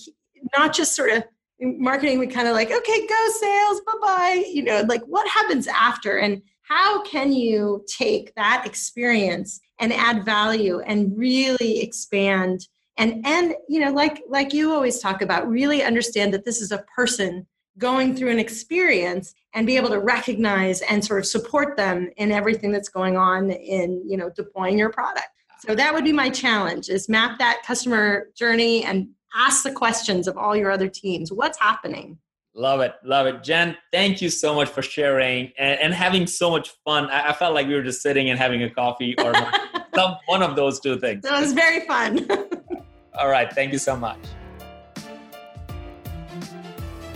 not 0.58 0.74
just 0.74 0.96
sort 0.96 1.12
of 1.12 1.24
marketing, 1.60 2.20
we 2.20 2.28
kind 2.28 2.48
of 2.48 2.54
like, 2.54 2.72
okay, 2.72 3.08
go 3.08 3.28
sales, 3.40 3.82
bye 3.82 3.94
bye. 4.02 4.44
You 4.50 4.64
know, 4.64 4.84
like 4.88 5.02
what 5.04 5.28
happens 5.28 5.68
after? 5.68 6.18
And 6.18 6.42
how 6.64 7.04
can 7.04 7.34
you 7.34 7.84
take 7.88 8.34
that 8.36 8.64
experience 8.66 9.60
and 9.80 9.92
add 9.92 10.24
value 10.24 10.80
and 10.80 11.18
really 11.18 11.82
expand 11.82 12.68
and 12.98 13.26
and 13.26 13.56
you 13.68 13.80
know 13.80 13.92
like 13.92 14.22
like 14.30 14.54
you 14.54 14.72
always 14.72 15.00
talk 15.00 15.22
about 15.22 15.50
really 15.50 15.84
understand 15.84 16.34
that 16.34 16.46
this 16.46 16.62
is 16.62 16.72
a 16.72 16.86
person 16.96 17.46
going 17.78 18.16
through 18.16 18.30
an 18.30 18.40
experience 18.40 19.34
and 19.54 19.66
be 19.66 19.76
able 19.76 19.90
to 19.90 20.00
recognize 20.00 20.82
and 20.82 21.04
sort 21.04 21.20
of 21.20 21.26
support 21.26 21.76
them 21.78 22.10
in 22.18 22.32
everything 22.32 22.72
that's 22.72 22.90
going 22.90 23.18
on 23.18 23.50
in 23.50 24.02
you 24.08 24.16
know 24.16 24.30
deploying 24.36 24.78
your 24.78 24.92
product 24.92 25.30
so 25.66 25.76
that 25.76 25.94
would 25.94 26.04
be 26.04 26.12
my 26.12 26.30
challenge 26.30 26.90
is 26.90 27.08
map 27.08 27.38
that 27.38 27.62
customer 27.64 28.30
journey 28.36 28.84
and 28.84 29.10
ask 29.36 29.64
the 29.64 29.72
questions 29.72 30.28
of 30.28 30.36
all 30.36 30.56
your 30.56 30.72
other 30.72 30.88
teams. 30.88 31.32
What's 31.32 31.60
happening? 31.60 32.18
Love 32.56 32.82
it. 32.82 32.96
Love 33.04 33.28
it. 33.28 33.44
Jen, 33.44 33.78
thank 33.94 34.22
you 34.22 34.30
so 34.30 34.56
much 34.56 34.70
for 34.70 34.82
sharing 34.82 35.52
and, 35.60 35.80
and 35.80 35.94
having 35.94 36.26
so 36.26 36.50
much 36.50 36.72
fun. 36.84 37.10
I, 37.12 37.30
I, 37.30 37.34
felt 37.34 37.54
like 37.54 37.68
we 37.68 37.76
were 37.76 37.84
just 37.84 38.02
sitting 38.02 38.30
and 38.30 38.40
having 38.40 38.64
a 38.64 38.70
coffee 38.70 39.16
or 39.20 39.34
some, 39.96 40.18
one 40.26 40.42
of 40.42 40.56
those 40.56 40.80
two 40.80 41.00
things. 41.00 41.24
It 41.24 41.32
was 41.32 41.54
very 41.54 41.86
fun. 41.86 42.28
all 43.20 43.30
right. 43.30 43.52
Thank 43.54 43.72
you 43.72 43.78
so 43.78 43.96
much. 43.96 44.18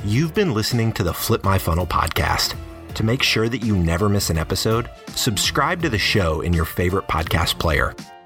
You've 0.06 0.36
been 0.36 0.54
listening 0.54 0.94
to 0.94 1.04
the 1.04 1.14
Flip 1.14 1.44
My 1.44 1.58
Funnel 1.58 1.88
podcast. 1.88 2.56
To 2.94 3.04
make 3.04 3.24
sure 3.24 3.50
that 3.50 3.64
you 3.64 3.76
never 3.76 4.08
miss 4.08 4.30
an 4.30 4.38
episode, 4.38 4.90
subscribe 5.10 5.82
to 5.82 5.90
the 5.90 5.98
show 5.98 6.42
in 6.42 6.54
your 6.54 6.64
favorite 6.64 7.08
podcast 7.08 7.60
player. 7.60 7.94